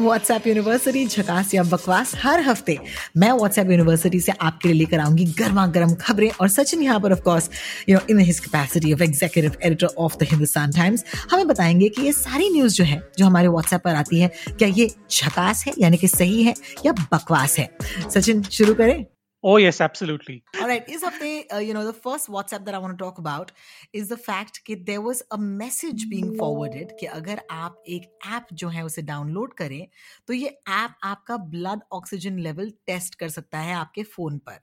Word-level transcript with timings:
WhatsApp 0.00 0.46
university 0.46 1.06
झकास 1.06 1.54
या 1.54 1.62
बकवास, 1.62 2.12
हर 2.22 2.40
हफ़्ते 2.40 2.78
मैं 3.16 3.30
व्हाट्सएप 3.32 3.70
यूनिवर्सिटी 3.70 4.20
से 4.20 4.32
आपके 4.32 4.68
लिए 4.68 4.78
लेकर 4.78 5.00
आऊँगी 5.00 5.24
गर्मा 5.38 5.66
गर्म 5.66 5.94
खबरें 5.94 6.30
और 6.40 6.48
सचिन 6.48 6.82
यहाँ 6.82 7.00
पर 7.00 7.12
of course 7.12 7.50
you 7.88 7.96
know 7.96 8.06
in 8.10 8.18
his 8.18 8.40
capacity 8.40 8.92
of 8.92 9.02
executive 9.02 9.56
editor 9.62 9.86
of 9.86 10.16
the 10.16 10.22
Hindustan 10.22 10.72
Times 10.72 11.04
हमें 11.30 11.46
बताएँगे 11.48 11.88
कि 11.88 12.02
ये 12.02 12.12
सारी 12.12 12.50
न्यूज़ 12.50 12.74
जो 12.74 12.84
है, 12.84 13.02
जो 13.18 13.26
हमारे 13.26 13.48
व्हाट्सएप 13.48 13.80
पर 13.80 13.94
आती 13.94 14.20
है, 14.20 14.30
क्या 14.48 14.68
ये 14.68 14.90
झकास 15.10 15.64
है, 15.66 15.74
यानी 15.78 15.96
कि 15.96 16.08
सही 16.08 16.42
है 16.42 16.54
या 16.86 16.92
बकवास 16.92 17.58
है? 17.58 17.70
सचिन, 18.14 18.42
शुरू 18.42 18.74
करें। 18.74 19.04
Oh 19.44 19.56
yes, 19.56 19.80
absolutely. 19.80 20.44
All 20.60 20.68
right. 20.68 20.86
Is 20.86 21.02
hafte, 21.02 21.46
uh, 21.50 21.58
you 21.58 21.72
know, 21.72 21.84
the 21.84 21.94
first 21.94 22.28
WhatsApp 22.28 22.66
that 22.66 22.74
I 22.74 22.78
want 22.78 22.98
to 22.98 23.02
talk 23.02 23.16
about 23.16 23.52
is 23.94 24.08
the 24.08 24.18
fact 24.18 24.60
that 24.68 24.84
there 24.84 25.00
was 25.00 25.22
a 25.30 25.38
message 25.38 26.08
being 26.10 26.36
forwarded 26.36 26.92
कि 27.00 27.06
अगर 27.08 27.40
आप 27.50 27.82
एक 27.88 28.10
ऐप 28.32 28.52
जो 28.52 28.68
है 28.68 28.82
उसे 28.84 29.02
डाउनलोड 29.02 29.54
करें 29.54 29.86
तो 30.26 30.32
ये 30.32 30.48
ऐप 30.68 30.94
आपका 31.04 31.36
ब्लड 31.54 31.80
ऑक्सीजन 31.92 32.38
लेवल 32.38 32.72
टेस्ट 32.86 33.14
कर 33.14 33.28
सकता 33.28 33.58
है 33.58 33.74
आपके 33.74 34.02
फ़ोन 34.02 34.38
पर 34.38 34.60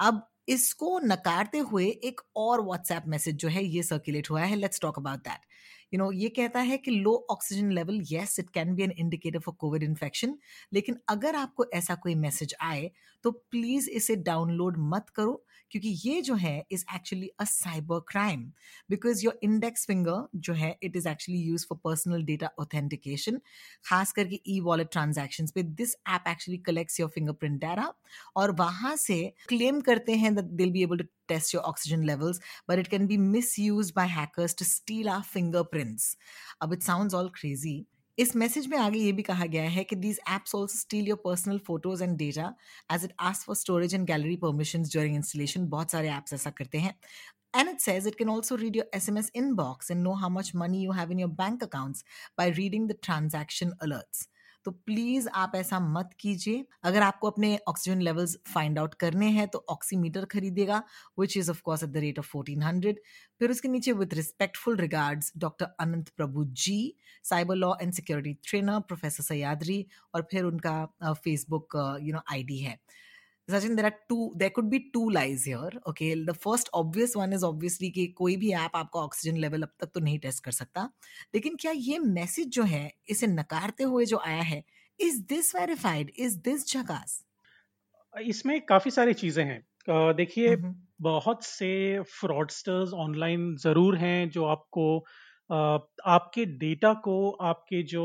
अब 0.00 0.26
इसको 0.48 0.98
नकारते 1.04 1.58
हुए 1.58 1.86
एक 2.04 2.20
और 2.36 2.60
व्हाट्सएप 2.64 3.02
मैसेज 3.08 3.36
जो 3.36 3.48
है 3.48 3.64
ये 3.64 3.82
सर्कुलेट 3.82 4.30
हुआ 4.30 4.42
है 4.42 4.56
let's 4.56 4.80
talk 4.80 4.98
about 4.98 5.20
that 5.28 5.46
you 5.92 5.98
know 5.98 6.10
ये 6.12 6.28
कहता 6.28 6.60
है 6.60 6.76
कि 6.78 6.90
low 6.90 7.14
oxygen 7.30 7.70
level 7.72 8.00
yes 8.10 8.38
it 8.38 8.50
can 8.50 8.74
be 8.74 8.82
an 8.82 8.90
indicator 8.90 9.38
for 9.38 9.54
Covid 9.54 9.82
infection 9.82 10.36
लेकिन 10.72 10.96
अगर 11.08 11.36
आपको 11.36 11.64
ऐसा 11.74 11.94
कोई 11.94 12.14
मैसेज 12.14 12.54
आए 12.62 12.90
तो 13.24 13.30
प्लीज़ 13.30 13.88
इसे 13.90 14.16
डाउनलोड 14.16 14.76
मत 14.78 15.08
करो, 15.08 15.44
क्योंकि 15.70 15.88
ये 16.04 16.20
जो 16.22 16.34
है 16.34 16.64
is 16.72 16.84
actually 16.94 17.28
a 17.40 17.44
cyber 17.44 18.00
crime 18.08 18.42
because 18.90 19.24
your 19.24 19.38
index 19.42 19.86
finger 19.86 20.26
जो 20.36 20.52
है 20.52 20.70
it 20.82 20.96
is 20.96 21.08
actually 21.08 21.40
use 21.40 21.66
for 21.66 21.78
personal 21.84 22.22
data 22.22 22.50
authentication 22.58 23.40
खास 23.84 24.12
करके 24.12 24.40
ई 24.46 24.58
वॉलेट 24.60 24.90
ट्रांजेक्शन 24.92 25.46
पे 25.54 25.62
this 25.62 25.94
app 26.08 26.28
actually 26.28 26.58
collects 26.66 27.00
your 27.00 27.10
fingerprint 27.10 27.60
data 27.60 27.92
और 28.36 28.50
वहाँ 28.50 28.96
से 28.96 29.22
क्लेम 29.48 29.80
करते 29.80 30.14
हैं 30.14 30.34
they'll 30.36 30.70
be 30.70 30.82
able 30.82 30.98
to 30.98 31.04
test 31.29 31.53
your 31.53 31.65
oxygen 31.65 32.05
levels, 32.05 32.39
but 32.67 32.79
it 32.79 32.89
can 32.89 33.07
be 33.07 33.17
misused 33.17 33.93
by 33.93 34.05
hackers 34.05 34.53
to 34.55 34.69
steal 34.71 35.09
our 35.09 35.23
fingerprints. 35.33 36.15
अब 36.61 36.73
it 36.77 36.89
sounds 36.91 37.19
all 37.19 37.29
crazy. 37.41 37.77
इस 38.19 38.35
message 38.35 38.67
में 38.67 38.77
आगे 38.77 38.99
ये 38.99 39.11
भी 39.11 39.23
कहा 39.23 39.45
गया 39.45 39.63
है 39.69 39.83
कि 39.83 39.95
these 39.95 40.19
apps 40.33 40.55
also 40.55 40.77
steal 40.77 41.07
your 41.07 41.17
personal 41.23 41.57
photos 41.67 42.01
and 42.01 42.15
data 42.17 42.53
as 42.93 43.03
it 43.03 43.13
ask 43.29 43.45
for 43.45 43.55
storage 43.55 43.93
and 43.95 44.05
gallery 44.07 44.35
permission 44.43 44.83
during 44.83 45.15
installation 45.15 45.65
बहुत 45.69 45.91
सारे 45.91 46.09
एप्स 46.09 46.33
ऐसा 46.33 46.49
करते 46.59 46.77
हैं 46.85 46.93
And 47.53 47.69
it 47.69 47.79
says 47.79 48.05
it 48.05 48.17
can 48.17 48.27
also 48.27 48.55
read 48.57 48.75
your 48.75 48.85
SMS 48.93 49.27
inbox 49.41 49.89
and 49.89 50.03
know 50.03 50.15
how 50.21 50.29
much 50.37 50.53
money 50.53 50.79
you 50.85 50.91
have 50.91 51.11
in 51.11 51.19
your 51.23 51.29
bank 51.29 51.61
accounts 51.63 52.03
by 52.39 52.47
reading 52.57 52.87
the 52.87 52.97
transaction 53.07 53.71
alerts. 53.85 54.25
तो 54.66 54.70
please 54.70 55.28
आप 55.34 55.52
ऐसा 55.56 55.78
मत 55.80 56.10
कीजिए। 56.20 56.64
अगर 56.84 57.02
आपको 57.02 57.30
अपने 57.30 57.56
ऑक्सीजन 57.68 58.00
लेवल्स 58.02 58.36
फाइंड 58.48 58.78
आउट 58.78 58.94
करने 59.00 59.28
हैं 59.30 59.46
तो 59.48 59.64
ऑक्सीमीटर 59.70 60.24
खरीदेगा 60.32 60.82
which 61.18 61.36
is 61.36 61.50
of course 61.50 61.82
at 61.84 61.90
the 61.90 61.96
rate 61.98 62.18
of 62.18 62.26
fourteen 62.28 62.62
hundred 62.62 63.00
फिर 63.40 63.50
उसके 63.50 63.68
नीचे 63.68 63.92
with 63.92 64.14
respectful 64.14 64.76
regards 64.76 65.32
doctor 65.38 65.74
Anant 65.80 66.08
Prabhu 66.16 66.44
ji 66.64 66.78
cyber 67.24 67.54
law 67.56 67.74
and 67.82 67.92
security 67.92 68.34
trainer 68.48 68.80
professor 68.88 69.22
Sahyadri 69.24 69.84
और 70.14 70.26
फिर 70.30 70.44
उनका 70.44 70.84
फेसबुक 71.04 71.76
यू 72.02 72.12
नो 72.14 72.20
आईडी 72.32 72.58
है। 72.58 72.78
Sachin, 73.50 73.76
there 73.76 73.86
are 73.86 73.96
two, 74.08 74.32
there 74.36 74.50
could 74.50 74.68
be 74.70 74.90
two 74.92 75.10
lies 75.10 75.44
here. 75.44 75.70
Okay. 75.86 76.14
The 76.24 76.34
first 76.34 76.68
obvious 76.72 77.16
one 77.16 77.32
is 77.32 77.42
obviously 77.42 77.90
कि 77.90 78.06
कोई 78.18 78.36
भी 78.36 78.52
app 78.54 78.76
आपका 78.76 79.00
oxygen 79.00 79.36
level 79.36 79.62
अब 79.62 79.72
तक 79.80 79.90
तो 79.94 80.00
नहीं 80.00 80.18
टेस्ट 80.18 80.44
कर 80.44 80.52
सकता 80.52 80.88
लेकिन 81.34 81.56
क्या 81.60 81.72
ये 81.72 81.98
मैसेज 81.98 82.48
जो 82.54 82.62
है 82.64 82.90
इसे 83.10 83.26
नकारते 83.26 83.84
हुए 83.84 84.04
जो 84.04 84.20
आया 84.26 84.42
है 84.42 84.62
is 84.98 85.22
this 85.28 85.54
verified 85.54 86.12
is 86.18 86.38
this 86.44 86.66
झकास 86.68 87.22
इसमें 88.14 88.60
काफ़ी 88.66 88.90
सारी 88.90 89.14
चीज़ें 89.14 89.44
हैं 89.44 90.14
देखिए 90.16 90.56
बहुत 91.02 91.44
से 91.44 91.72
फ्रॉडस्टर्स 92.10 92.92
ऑनलाइन 93.04 93.54
ज़रूर 93.56 93.96
हैं 93.96 94.30
जो 94.30 94.44
आपको 94.44 94.84
आपके 95.50 96.44
डेटा 96.58 96.92
को, 97.04 97.30
आपके 97.32 97.82
जो 97.84 98.04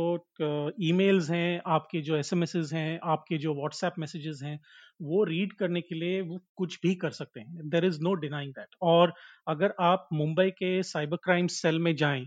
ईमेल्स 0.84 1.30
हैं, 1.32 1.62
आपके 1.68 2.02
जो 2.02 2.16
एसएमएसेस 2.18 2.72
हैं, 2.74 3.00
आपके 3.06 3.38
जो 3.38 3.54
व्हाट्सएप 3.56 3.94
मैसेजेस 4.00 4.40
हैं, 4.44 4.60
वो 5.02 5.24
रीड 5.24 5.54
करने 5.54 5.82
के 5.82 5.96
लिए 5.96 6.22
वो 6.22 6.40
कुछ 6.58 6.80
भी 6.84 6.94
कर 6.96 7.12
सकते 7.12 7.40
हैं। 7.40 7.70
There 7.70 7.86
is 7.86 8.02
no 8.02 8.14
denying 8.18 8.52
that 8.54 8.76
और 8.84 9.14
अगर 9.48 9.74
आप 9.82 10.08
मुंबई 10.14 10.50
के 10.54 10.82
साइबर 10.86 11.18
क्राइम 11.24 11.48
सेल 11.54 11.80
में 11.80 11.96
जाएँ 11.96 12.26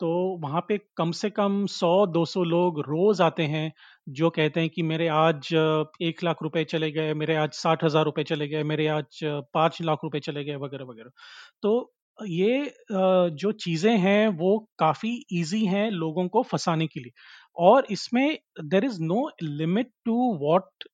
तो 0.00 0.08
वहाँ 0.42 0.60
पे 0.68 0.76
कम 0.96 1.10
से 1.12 1.28
कम 1.30 1.64
100-200 1.68 2.42
लोग 2.44 2.78
रोज 2.80 3.20
आते 3.20 3.42
हैं, 3.44 3.72
जो 4.10 4.28
कहते 4.30 4.60
हैं 4.60 4.68
कि 4.70 4.82
मेरे 4.84 5.08
आज 5.10 5.48
एक 6.02 6.22
लाख 6.24 6.42
रुपए 6.42 6.64
चले 6.64 6.90
गए, 6.92 7.14
मेरे 7.14 7.36
आज 7.36 7.52
साठ 7.54 7.84
हज़ार 7.84 8.04
रुपए 8.04 8.22
चले 8.24 8.48
गए, 8.48 8.62
मेरे 8.64 8.86
आज 8.88 9.20
पाँच 9.54 9.80
लाख 9.82 10.04
रुपए 10.04 10.20
चले 10.20 10.44
गए, 10.44 10.56
वगैरह 10.56 10.84
वगैरह। 10.84 11.10
तो 11.62 11.94
ये 12.20 12.72
जो 13.32 13.52
चीज़ें 13.54 13.96
हैं 13.98 14.28
वो 14.38 14.58
काफ़ी 14.78 15.10
इजी 15.32 15.64
हैं 15.66 15.90
लोगों 15.90 16.26
को 16.28 16.42
फंसाने 16.42 16.86
के 16.86 17.00
लिए। 17.00 17.12
और 17.56 17.86
इसमें 17.90 18.38
there 18.64 18.84
is 18.84 19.00
no 19.02 19.28
limit 19.42 19.90
to 20.04 20.32
what 20.42 20.84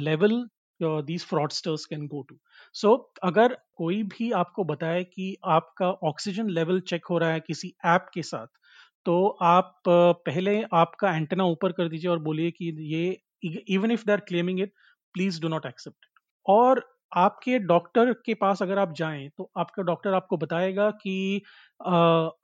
level 0.00 0.42
these 0.80 1.24
fraudsters 1.24 1.84
can 1.84 2.06
go 2.06 2.22
to 2.22 2.36
so 2.74 2.94
अगर 3.24 3.56
कोई 3.76 4.02
भी 4.12 4.30
आपको 4.32 4.64
बताए 4.64 5.02
कि 5.04 5.36
आपका 5.48 5.90
ऑक्सीजन 6.08 6.50
लेवल 6.50 6.80
चेक 6.88 7.06
हो 7.10 7.18
रहा 7.18 7.32
है 7.32 7.40
किसी 7.40 7.72
ऐप 7.86 8.06
के 8.14 8.22
साथ 8.22 8.46
तो 9.06 9.26
आप 9.42 9.80
पहले 9.88 10.62
आपका 10.74 11.16
एंटेना 11.16 11.44
ऊपर 11.44 11.72
कर 11.72 11.88
दीजिए 11.88 12.10
और 12.10 12.18
बोलिए 12.18 12.50
कि 12.50 12.72
ये 12.94 13.18
even 13.74 13.90
if 13.90 14.04
they 14.06 14.12
are 14.12 14.20
claiming 14.20 14.60
it 14.60 14.72
please 15.14 15.40
do 15.42 15.48
not 15.48 15.66
accept 15.66 16.06
और 16.46 16.84
आपके 17.12 17.58
डॉक्टर 17.60 18.12
के 18.26 18.34
पास 18.34 18.62
अगर 18.62 18.78
आप 18.78 18.92
जाएँ 18.94 19.28
तो 19.38 19.50
आपका 19.58 19.82
डॉक्टर 19.82 20.14
आपको 20.14 20.36
बताएगा 20.36 20.90
कि 21.02 21.42
अ, 21.80 21.90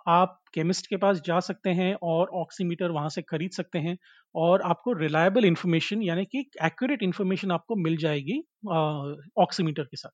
आप 0.08 0.38
केमिस्ट 0.54 0.86
के 0.86 0.96
पास 0.96 1.20
जा 1.26 1.38
सकते 1.42 1.70
हैं 1.72 1.94
और 2.04 2.28
ऑक्सीमीटर 2.36 2.90
वहाँ 2.90 3.08
से 3.10 3.22
खरीद 3.22 3.50
सकते 3.52 3.78
हैं 3.78 3.96
और 4.34 4.62
आपको 4.64 4.92
रिलायबल 4.94 5.44
इंफॉर्मेशन 5.44 6.02
यानी 6.02 6.24
कि 6.26 6.44
एक्यूरेट 6.64 7.02
इंफॉर्मेशन 7.02 7.50
आपको 7.52 7.76
मिल 7.78 7.96
जाएगी 7.98 8.42
ऑक्सीमीटर 9.38 9.82
के 9.84 9.96
साथ। 9.96 10.10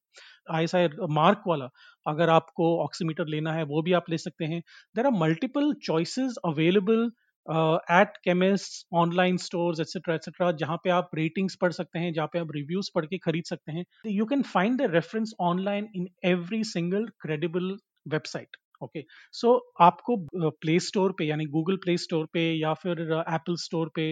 आई 0.51 0.67
मार्क 1.13 1.43
वाला 1.47 1.69
अगर 2.07 2.29
आपको 2.31 2.77
ऑक्सीमीटर 2.85 3.27
लेना 3.27 3.53
है 3.53 3.63
वो 3.65 3.83
भी 3.83 3.93
आप 3.93 4.11
ले 4.11 4.19
सकते 4.19 4.45
हैं। 4.45 4.61
There 4.95 5.07
are 5.07 5.13
multiple 5.19 5.73
choices 5.85 6.37
available 6.47 7.11
at 7.47 8.17
chemist 8.25 8.87
online 8.97 9.37
stores 9.39 9.81
etcetera 9.81 10.15
etcetera 10.15 10.51
जहाँ 10.55 10.77
पे 10.85 10.91
आप 10.91 11.11
रेटिंग्स 11.17 11.57
पढ़ 11.61 11.73
सकते 11.73 11.99
हैं, 11.99 12.13
जहाँ 12.13 12.29
पे 12.33 12.39
आप 12.39 12.49
रिव्यूज़ 12.57 12.91
पढ़ 12.95 13.07
के 13.07 13.19
खरीद 13.21 13.45
सकते 13.47 13.73
हैं 13.73 13.85
you 14.09 14.25
can 14.27 14.43
find 14.45 14.79
the 14.81 14.91
reference 14.93 15.33
online 15.43 15.89
in 15.97 16.09
every 16.27 16.63
single 16.67 17.07
credible 17.23 17.77
website 18.09 18.57
okay 18.83 19.03
so 19.35 19.55
आपको 19.81 20.17
प्ले 20.37 20.79
स्टोर 20.81 21.13
पे, 21.19 21.25
यानी 21.25 21.45
गूगल 21.49 21.77
प्ले 21.85 21.97
स्टोर 21.99 22.27
पे, 22.33 22.41
या 22.55 22.73
फिर 22.77 23.01
एप्पल 23.13 23.57
स्टोर 23.59 23.91
पे 23.95 24.11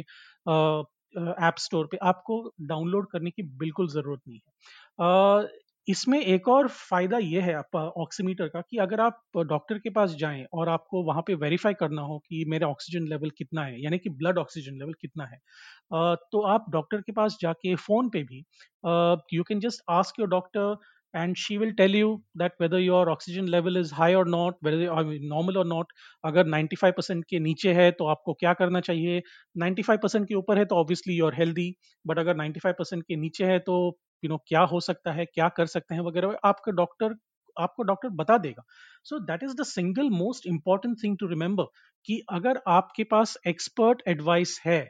ऐप 1.42 1.54
स्टोर 1.58 1.86
पे 1.92 1.96
आपको 2.08 2.36
डाउनलोड 2.68 3.06
करने 3.12 3.30
की 3.30 3.42
बिल्कुल 3.58 3.88
ज़रूरत 3.90 4.20
नहीं 4.28 4.38
है। 4.38 5.48
इसमें 5.90 6.20
एक 6.20 6.48
और 6.48 6.68
फ़ायदा 6.68 7.18
ये 7.18 7.40
है 7.40 7.54
आप 7.54 7.76
ऑक्सीमीटर 7.76 8.48
का 8.48 8.60
कि 8.60 8.76
अगर 8.76 9.00
आप 9.00 9.22
डॉक्टर 9.36 9.78
के 9.78 9.90
पास 9.90 10.10
जाएँ 10.10 10.46
और 10.52 10.68
आपको 10.68 11.02
वहाँ 11.02 11.22
पे 11.26 11.34
वेरीफाई 11.34 11.74
करना 11.74 12.02
हो 12.02 12.18
कि 12.18 12.44
मेरा 12.48 12.68
ऑक्सीजन 12.68 13.06
लेवल 13.06 13.30
कितना 13.30 13.64
है 13.64 13.82
यानी 13.82 13.98
कि 13.98 14.10
ब्लड 14.10 14.38
ऑक्सीजन 14.38 14.74
लेवल 14.74 14.92
कितना 14.92 15.24
है 15.24 15.38
तो 16.32 16.46
आप 16.46 16.66
डॉक्टर 16.70 17.00
के 17.00 17.12
पास 17.12 17.38
जाके 17.40 17.74
फ़ोन 17.74 18.08
पे 18.08 18.22
भी 18.22 18.44
you 19.36 19.42
can 19.42 19.60
just 19.60 19.80
ask 19.90 20.20
your 20.20 20.28
doctor 20.28 20.76
will 21.16 21.72
tell 21.80 21.94
you 21.94 22.08
that 22.40 22.50
whether 22.62 22.78
your 22.80 23.00
oxygen 23.12 23.48
level 23.54 23.78
is 23.78 23.88
high 23.92 24.12
or 24.18 24.26
not 24.34 24.58
whether 24.66 24.90
I 24.98 25.02
mean, 25.06 25.24
normal 25.32 25.56
or 25.56 25.64
not. 25.72 25.84
अगर 26.24 26.44
95% 26.48 27.24
के 27.30 27.38
नीचे 27.38 27.72
है 27.72 27.90
तो 27.90 28.06
आपको 28.06 28.32
क्या 28.32 28.52
करना 28.52 28.80
चाहिए? 28.80 29.22
95% 29.58 30.24
के 30.28 30.34
ऊपर 30.34 30.58
है 30.58 30.64
तो 30.64 30.74
obviously 30.74 31.14
you 31.14 31.26
are 31.26 31.34
healthy 31.34 31.74
but 32.06 32.18
अगर 32.18 32.36
95% 32.36 33.02
के 33.02 33.16
नीचे 33.16 33.44
है 33.44 33.58
तो 33.58 33.98
यू 34.22 34.28
नो 34.30 34.36
क्या 34.48 34.60
हो 34.64 34.80
सकता 34.82 35.12
है, 35.12 35.24
क्या 35.26 35.48
कर 35.50 35.66
सकते 35.68 35.94
हैं 35.94 36.02
वगैरह, 36.02 36.36
आपका 36.44 36.72
डॉक्टर 36.74 37.14
आपको 37.56 37.82
डॉक्टर 37.82 38.08
बता 38.14 38.36
देगा। 38.38 38.62
So 39.04 39.18
that 39.20 39.42
is 39.42 39.54
the 39.56 39.64
single 39.66 40.10
most 40.12 40.46
important 40.46 40.96
thing 41.02 41.16
to 41.20 41.26
remember 41.26 41.64
कि 42.06 42.20
अगर 42.32 42.60
आपके 42.68 43.04
पास 43.06 43.36
एक्सपर्ट 43.48 44.02
एडवाइस 44.08 44.60
है 44.66 44.80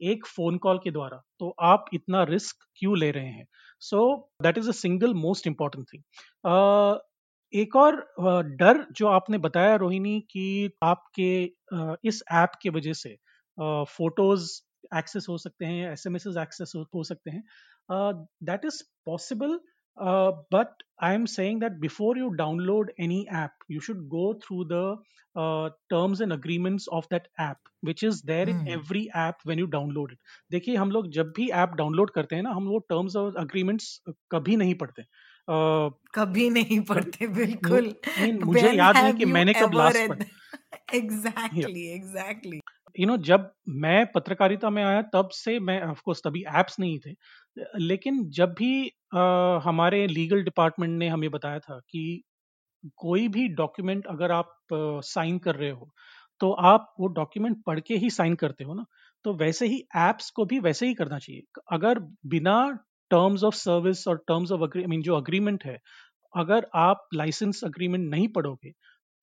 एक 0.00 0.26
फ़ोन 0.26 0.56
कॉल 0.58 0.78
के 0.78 0.90
द्वारा 0.90 1.20
तो 1.40 1.54
आप 1.64 1.84
इतना 1.94 2.22
रिस्क 2.24 2.64
क्यों 2.78 2.98
ले 2.98 3.10
रहे 3.10 3.28
हैं? 3.28 3.46
So 3.80 4.30
that 4.42 4.58
is 4.58 4.68
a 4.68 4.72
single 4.74 5.14
most 5.16 5.46
important 5.46 5.86
thing 5.92 6.02
एक 7.52 7.76
और 7.76 7.96
डर 8.56 8.84
जो 8.92 9.06
आपने 9.08 9.38
बताया 9.38 9.74
रोहिणी 9.76 10.20
कि 10.30 10.70
आपके 10.84 11.30
इस 12.08 12.22
ऐप 12.34 12.52
के 12.62 12.70
वजह 12.70 12.92
से 12.94 13.16
फ़ोटोज़ 13.58 14.50
एक्सेस 14.98 15.26
हो 15.28 15.38
सकते 15.38 15.66
हैं 15.66 15.92
एस 15.92 16.06
एम 16.06 16.16
एस 16.16 16.26
एक्सेस 16.42 16.72
हो 16.94 17.04
सकते 17.04 17.30
हैं 17.30 17.42
that 18.50 18.64
is 18.64 18.82
possible 19.06 19.58
Uh, 19.98 20.32
but 20.50 20.74
I'm 21.00 21.26
saying 21.26 21.58
that 21.60 21.80
before 21.80 22.16
you 22.16 22.34
download 22.38 22.90
any 22.98 23.26
app, 23.28 23.52
you 23.66 23.80
should 23.80 24.08
go 24.08 24.34
through 24.34 24.66
the 24.66 24.96
uh, 25.36 25.70
terms 25.90 26.20
and 26.20 26.32
agreements 26.32 26.86
of 26.88 27.06
that 27.10 27.26
app, 27.38 27.58
which 27.80 28.02
is 28.02 28.22
there 28.22 28.46
hmm. 28.46 28.60
in 28.60 28.68
every 28.68 29.10
app 29.14 29.40
when 29.44 29.58
you 29.58 29.66
download 29.66 30.12
it. 30.12 30.18
देखिए 30.50 30.76
हम 30.76 30.90
लोग 30.90 31.10
जब 31.12 31.32
भी 31.36 31.48
app 31.62 31.74
download 31.78 32.10
करते 32.10 32.36
हैं 32.36 32.42
ना 32.42 32.50
हम 32.50 32.68
वो 32.68 32.78
टर्म्स 32.90 33.16
और 33.16 33.36
अग्रीमेंट्स 33.36 34.00
कभी 34.32 34.56
नहीं 34.56 34.74
पढ़ते 34.74 35.02
uh, 35.48 35.92
कभी 36.14 36.50
नहीं 36.50 36.80
पढ़ते 36.90 37.26
बिल्कुल। 37.26 37.94
मुझे 38.44 38.72
याद 38.72 38.96
नहीं 38.96 39.14
कि 39.14 39.24
मैंने 39.24 39.52
कब 39.52 39.74
last 39.74 40.24
exactly 40.94 41.86
exactly 41.88 42.60
you. 43.00 43.06
Know 43.06 43.16
जब 43.16 43.52
मैं 43.68 44.06
पत्रकारिता 44.12 44.70
में 44.70 44.84
आया 44.84 45.02
तब 45.02 45.28
से 45.32 45.58
मैं 45.60 45.82
ऑफकोर्स 45.82 46.22
तभी 46.24 46.44
एप्स 46.56 46.80
नहीं 46.80 46.98
थे 46.98 47.14
लेकिन 47.78 48.30
जब 48.30 48.54
भी 48.58 48.92
आ, 49.14 49.58
हमारे 49.58 50.06
लीगल 50.06 50.42
डिपार्टमेंट 50.42 50.98
ने 50.98 51.08
हमें 51.08 51.30
बताया 51.30 51.58
था 51.58 51.78
कि 51.78 52.22
कोई 52.96 53.28
भी 53.28 53.48
डॉक्यूमेंट 53.48 54.06
अगर 54.06 54.30
आप 54.30 54.58
साइन 54.74 55.38
कर 55.38 55.54
रहे 55.54 55.70
हो 55.70 55.90
तो 56.40 56.52
आप 56.52 56.94
वो 57.00 57.06
डॉक्यूमेंट 57.06 57.64
पढ़ 57.66 57.80
के 57.80 57.96
ही 57.96 58.10
साइन 58.10 58.34
करते 58.34 58.64
हो 58.64 58.74
ना 58.74 58.84
तो 59.24 59.34
वैसे 59.34 59.66
ही 59.66 59.78
एप्स 59.96 60.30
को 60.30 60.44
भी 60.44 60.58
वैसे 60.58 60.86
ही 60.86 60.94
करना 60.94 61.18
चाहिए। 61.18 61.42
अगर 61.72 61.98
बिना 62.26 62.78
टर्म्स 63.10 63.44
ऑफ़ 63.44 63.54
सर्विस 63.56 64.06
और 64.08 64.16
टर्म्स 64.28 64.52
ऑफ़ 64.52 64.76
मीन 64.88 65.02
जो 65.02 65.14
अग्रीमेंट 65.16 65.64
है 65.64 65.78
अगर 66.34 66.66
आप 66.76 67.08
लाइसेंस 67.14 67.64
अग्रीमेंट 67.64 68.08
नहीं 68.10 68.28
पढ़ोगे 68.30 68.72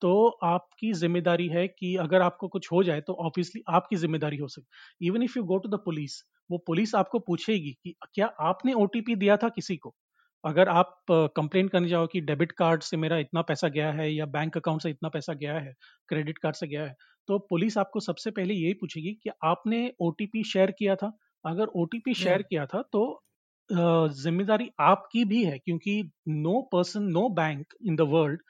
तो 0.02 0.12
आपकी 0.46 0.92
ज़िम्मेदारी 0.94 1.48
है 1.50 1.68
कि 1.70 1.96
अगर 1.98 2.22
आपको 2.22 2.48
कुछ 2.50 2.72
हो 2.72 2.84
जाए 2.84 3.02
तो 3.02 3.14
ऑब्वियसली 3.22 3.62
आपकी 3.70 3.96
ज़िम्मेदारी 3.96 4.38
हो 4.38 4.48
सकती 4.50 5.08
even 5.08 5.24
if 5.24 5.38
you 5.38 5.44
go 5.46 5.58
to 5.60 5.70
the 5.70 5.80
police 5.86 6.22
वो 6.50 6.58
पुलिस 6.68 6.96
आपको 6.96 7.20
पूछेगी 7.22 7.72
कि 7.84 7.96
क्या 8.14 8.28
आपने 8.42 8.74
ओटीपी 8.76 9.16
दिया 9.16 9.38
था 9.38 9.50
किसी 9.50 9.78
को? 9.78 9.94
अगर 10.44 10.70
आप 10.70 10.98
कंप्लेन 11.38 11.68
करने 11.68 11.88
जाओ 11.90 12.08
कि 12.08 12.22
डेबिट 12.22 12.52
कार्ड 12.54 12.84
से 12.84 12.98
मेरा 12.98 13.18
इतना 13.18 13.42
पैसा 13.44 13.68
गया 13.70 13.92
है 13.94 14.12
या 14.14 14.26
बैंक 14.28 14.58
अकाउंट 14.58 14.82
से 14.82 14.90
इतना 14.90 15.10
पैसा 15.10 15.34
गया 15.36 15.60
है 15.60 15.74
क्रेडिट 16.10 16.38
कार्ड 16.38 16.56
से 16.56 16.68
गया 16.68 16.86
है 16.86 16.96
तो 17.28 17.40
पुलिस 17.50 17.78
आपको 17.78 18.00
सबसे 18.02 18.32
पहले 18.32 18.54
यही 18.54 18.74
पूछेगी 18.76 19.14
कि 19.24 19.30
आपने 19.46 19.82
ओटीपी 20.02 20.44
शेयर 20.46 20.72
किया 20.72 20.96
था? 20.96 21.12
अगर 21.46 21.68
ओटीपी 21.78 22.14
शेयर 22.16 22.42
किया 22.44 22.66
था 22.68 22.82
तो 22.94 23.04
ज़िम्मेदारी 23.72 24.70
आपकी 24.80 25.24
भी 25.26 25.44
है 25.44 25.58
क्योंकि 25.60 26.12
no 26.28 26.62
person 26.72 27.04
no 27.04 27.30
bank 27.30 27.74
in 27.88 27.96
the 27.96 28.02
world 28.02 28.42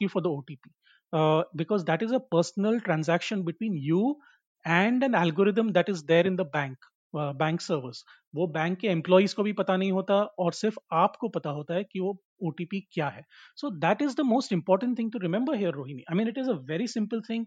you 0.00 0.08
for 0.08 0.20
the 0.20 0.30
OTP 0.30 0.70
uh, 1.12 1.42
because 1.54 1.84
that 1.84 2.02
is 2.02 2.12
a 2.12 2.20
personal 2.20 2.80
transaction 2.80 3.44
between 3.44 3.76
you 3.76 4.16
and 4.64 5.02
an 5.02 5.14
algorithm 5.14 5.72
that 5.72 5.88
is 5.88 6.02
there 6.02 6.26
in 6.26 6.36
the 6.36 6.44
bank 6.44 6.76
bank 7.14 7.60
uh, 7.60 7.66
servers 7.66 8.04
वो 8.34 8.46
bank 8.46 8.78
के 8.78 8.88
employees 8.88 9.34
को 9.34 9.42
भी 9.42 9.52
पता 9.52 9.76
नहीं 9.76 9.92
होता 9.92 10.14
और 10.38 10.52
सिर्फ़ 10.52 10.78
आपको 10.92 11.28
पता 11.28 11.50
होता 11.50 11.74
है 11.74 11.84
कि 11.84 12.00
वो 12.00 12.16
ओटीपी 12.46 12.80
क्या 12.92 13.08
है. 13.08 13.22
So 13.56 13.70
that 13.70 14.02
is 14.02 14.16
the 14.16 14.20
most 14.20 14.52
important 14.52 14.98
thing 14.98 15.12
to 15.12 15.18
remember 15.18 15.56
here 15.56 15.72
Rohini 15.74 16.02
I 16.10 16.16
mean 16.16 16.28
it 16.28 16.38
is 16.38 16.50
a 16.50 16.54
very 16.70 16.86
simple 16.86 17.20
thing 17.30 17.46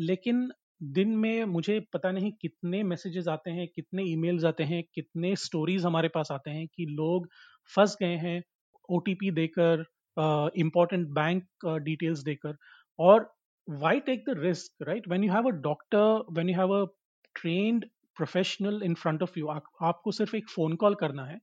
लेकिन 0.00 0.50
दिन 0.80 1.08
में 1.16 1.44
मुझे 1.46 1.78
पता 1.92 2.10
नहीं 2.12 2.30
कितने 2.40 2.82
मैसेजेस 2.82 3.28
आते 3.28 3.50
हैं, 3.50 3.66
कितने 3.74 4.02
ईमेल्स 4.04 4.44
आते 4.44 4.64
हैं, 4.64 4.82
कितने 4.94 5.34
स्टोरीज 5.36 5.84
हमारे 5.84 6.08
पास 6.08 6.32
आते 6.32 6.50
हैं 6.50 6.66
कि 6.74 6.86
लोग 6.90 7.28
फंस 7.72 7.96
गए 8.00 8.16
हैं 8.16 8.42
ओटीपी 8.88 9.30
देकर 9.32 9.84
इंपॉर्टेंट 10.56 11.08
बैंक 11.14 11.44
डिटेल्स 11.84 12.20
देकर। 12.24 12.56
और 12.98 13.30
why 13.68 14.00
take 14.00 14.24
the 14.28 14.34
risk 14.38 14.86
right 14.88 15.08
when 15.08 15.24
you 15.24 15.32
have 15.32 15.46
a 15.48 15.50
doctor 15.62 16.24
when 16.32 16.48
you 16.48 16.56
have 16.56 16.74
a 16.74 16.84
trained 17.34 17.84
professional 18.16 18.82
in 18.84 18.94
front 18.94 19.22
of 19.22 19.38
you 19.38 19.46
आपको 19.48 20.12
सिर्फ़ 20.12 20.36
एक 20.36 20.48
फ़ोन 20.50 20.76
कॉल 20.76 20.94
करना 20.94 21.24
है। 21.26 21.38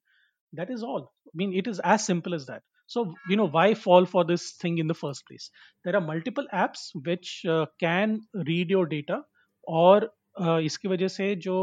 That 0.53 0.71
is 0.71 0.83
all 0.85 1.07
mean 1.35 1.53
it 1.53 1.67
is 1.67 1.81
as 1.85 1.99
simple 2.01 2.33
as 2.33 2.43
that 2.43 2.61
so 2.87 3.13
you 3.29 3.35
know 3.35 3.47
why 3.47 3.73
fall 3.73 4.05
for 4.05 4.23
this 4.23 4.53
thing 4.61 4.77
in 4.77 4.87
the 4.87 4.93
first 4.93 5.25
place 5.27 5.49
there 5.85 5.95
are 5.95 6.01
multiple 6.01 6.47
apps 6.53 6.89
which 7.05 7.45
uh, 7.49 7.65
can 7.79 8.19
read 8.47 8.69
your 8.69 8.85
data 8.85 9.21
और 9.67 10.03
uh, 10.41 10.59
इसकी 10.59 10.87
वजह 10.87 11.07
से 11.07 11.35
जो 11.35 11.55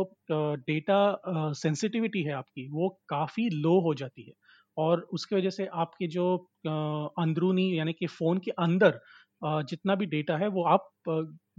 data 0.66 1.00
sensitivity 1.54 2.22
है 2.22 2.32
आपकी 2.32 2.68
वो 2.68 2.88
काफ़ी 3.08 3.48
लो 3.50 3.80
हो 3.80 3.94
जाती 3.94 4.22
है 4.22 4.32
और 4.76 5.00
उसकी 5.12 5.36
वजह 5.36 5.50
से 5.50 5.66
आपके 5.74 6.06
जो 6.06 6.26
अंदरूनी 7.18 7.78
यानी 7.78 7.92
कि 7.92 8.06
फ़ोन 8.06 8.38
के 8.38 8.50
अंदर 8.50 9.00
जितना 9.44 9.94
भी 9.94 10.06
डेटा 10.06 10.36
है 10.36 10.48
वो 10.48 10.64
आप 10.64 10.88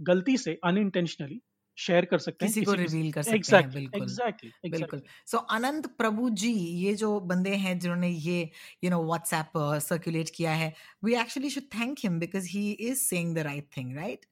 गलती 0.00 0.36
से 0.38 0.58
अनइंटेंशनली 0.64 1.40
शेयर 1.82 2.04
कर 2.06 2.18
सकते 2.20 2.44
किसी 2.44 2.46
हैं 2.46 2.52
किसी 2.54 2.64
को 2.64 2.74
रिवील 2.74 3.10
कर 3.12 3.22
सकते 3.22 3.36
exactly, 3.38 3.56
हैं 3.56 3.70
बिल्कुल 3.72 4.02
एग्जैक्टली 4.02 4.50
exactly, 4.68 4.70
बिल्कुल। 4.72 5.02
सो 5.26 5.36
so, 5.38 5.44
अनंत 5.50 5.86
प्रभु 5.98 6.28
जी 6.42 6.50
ये 6.52 6.94
जो 6.96 7.10
बंदे 7.32 7.54
हैं 7.56 7.78
जिन्होंने 7.78 8.08
ये 8.08 8.40
यू 8.84 8.90
नो 8.90 9.02
व्हाट्सएप 9.04 9.52
सर्कुलेट 9.82 10.30
किया 10.36 10.52
है 10.54 10.72
we 11.04 11.14
actually 11.20 11.50
should 11.50 11.64
thank 11.74 11.98
him 12.04 12.18
because 12.20 12.48
he 12.48 12.70
is 12.72 12.98
saying 13.00 13.34
the 13.36 13.46
right 13.46 13.68
thing 13.76 13.96
right 13.96 14.26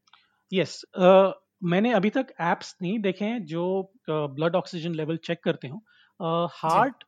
yes 0.53 0.83
मैंने 1.65 1.93
अभी 1.95 2.11
तक 2.11 2.33
एप्स 2.43 2.75
नहीं 2.83 2.99
देखे 3.01 3.25
हैं 3.25 3.45
जो 3.47 3.65
ब्लड 4.11 4.57
ऑक्सीजन 4.57 4.95
लेवल 4.95 5.17
चेक 5.25 5.43
करते 5.45 5.69
हो। 5.69 5.83
हार्ट 6.55 7.05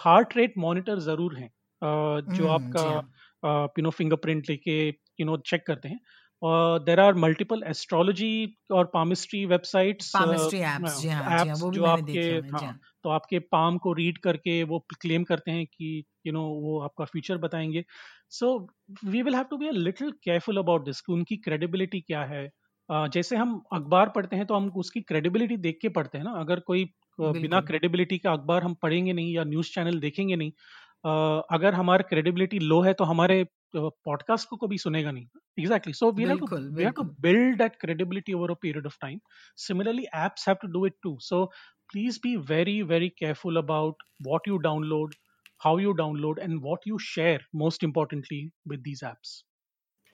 हार्ट 0.00 0.36
रेट 0.36 0.54
मॉनिटर 0.58 0.98
ज़रूर 1.00 1.36
हैं 1.36 1.50
जो 2.30 2.46
हम्म, 2.46 2.48
आपका 2.48 2.84
यू 3.78 3.82
नो 3.82 3.90
फिंगरप्रिंट 3.92 4.48
लेके 4.50 4.76
यू 5.20 5.26
नो 5.26 5.36
चेक 5.46 5.66
करते 5.66 5.88
हैं। 5.88 6.00
देर 6.42 7.00
आर 7.00 7.14
मल्टीपल 7.16 7.62
एस्ट्रोलॉजी 7.68 8.30
और 8.72 8.84
पामिस्ट्री 8.94 9.44
वेबसाइट्स 9.46 10.16
जो 11.70 11.84
आपके 11.86 12.20
हाँ 12.52 12.64
तो 13.04 13.10
आपके 13.10 13.38
पाम 13.52 13.78
को 13.78 13.92
रीड 13.92 14.18
करके 14.18 14.62
वो 14.64 14.78
क्लेम 15.00 15.24
करते 15.24 15.50
हैं 15.50 15.66
कि 15.66 16.04
यू 16.26 16.32
नो 16.32 16.42
वो 16.62 16.78
आपका 16.80 17.04
फ्यूचर 17.04 17.38
बताएँगे। 17.38 17.84
So 18.30 18.56
we 19.04 19.22
will 19.22 19.34
have 19.34 19.44
to 19.50 19.56
be 19.58 19.68
a 19.68 19.72
little 19.72 20.10
careful 20.24 20.56
about 20.58 20.84
this 20.84 21.02
उनकी 21.10 21.36
क्रेडिबिलिटी 21.38 22.00
क्या 22.02 22.22
है। 22.24 22.48
जैसे 22.88 23.36
हम 23.36 23.62
अखबार 23.72 24.08
पढ़ते 24.16 24.36
हैं 24.36 24.46
तो 24.46 24.54
हम 24.54 24.68
उसकी 24.76 25.00
क्रेडिबिलिटी 25.02 25.56
देख 25.58 25.78
के 25.82 25.88
पढ़ते 25.90 26.18
हैं 26.18 26.24
ना। 26.24 26.30
अगर 26.40 26.60
कोई 26.62 26.84
बिना 27.38 27.60
क्रेडिबिलिटी 27.62 28.18
का 28.18 28.32
अखबार 28.32 28.62
हम 28.64 28.74
पढ़ेंगे 28.82 29.12
नहीं 29.12 29.34
या 29.34 29.44
न्यूज़ 29.44 29.70
चैनल 29.74 29.98
देखेंगे 30.00 30.36
नहीं 30.36 30.52
अगर 31.54 31.74
हमारा 31.74 32.02
क्रेडिबिलिटी 32.08 32.58
लो 32.60 32.80
है 32.82 32.92
तो 32.94 33.04
हमारे 33.04 33.44
पॉडकास्ट 33.76 34.48
को 34.48 34.56
कभी 34.56 34.78
सुनेगा 34.78 35.10
नहीं। 35.10 35.26
Exactly 35.58 35.92
so 35.92 36.10
we 36.12 36.24
have 36.24 36.90
to 36.90 37.04
build 37.20 37.58
that 37.58 37.76
credibility 37.80 38.32
over 38.32 38.50
a 38.50 38.54
period 38.62 38.86
of 38.86 38.96
time 39.00 39.18
similarly 39.56 40.04
apps 40.14 40.48
have 40.48 40.56
to 40.62 40.68
do 40.68 40.86
it 40.86 40.94
too 41.02 41.16
so 41.20 41.44
please 41.92 42.18
be 42.22 42.36
very 42.36 42.82
very 42.82 43.08
careful 43.08 43.56
about 43.56 44.02
what 44.26 44.48
you 44.48 44.56
download 44.56 45.14
how 45.64 45.78
you 45.78 45.90
download 45.94 46.38
and 46.44 46.60
what 46.60 46.86
you 46.86 46.96
share 46.98 47.40
most 47.54 47.84
importantly 47.84 48.38
with 48.66 48.80
these 48.84 49.02
apps. 49.02 49.34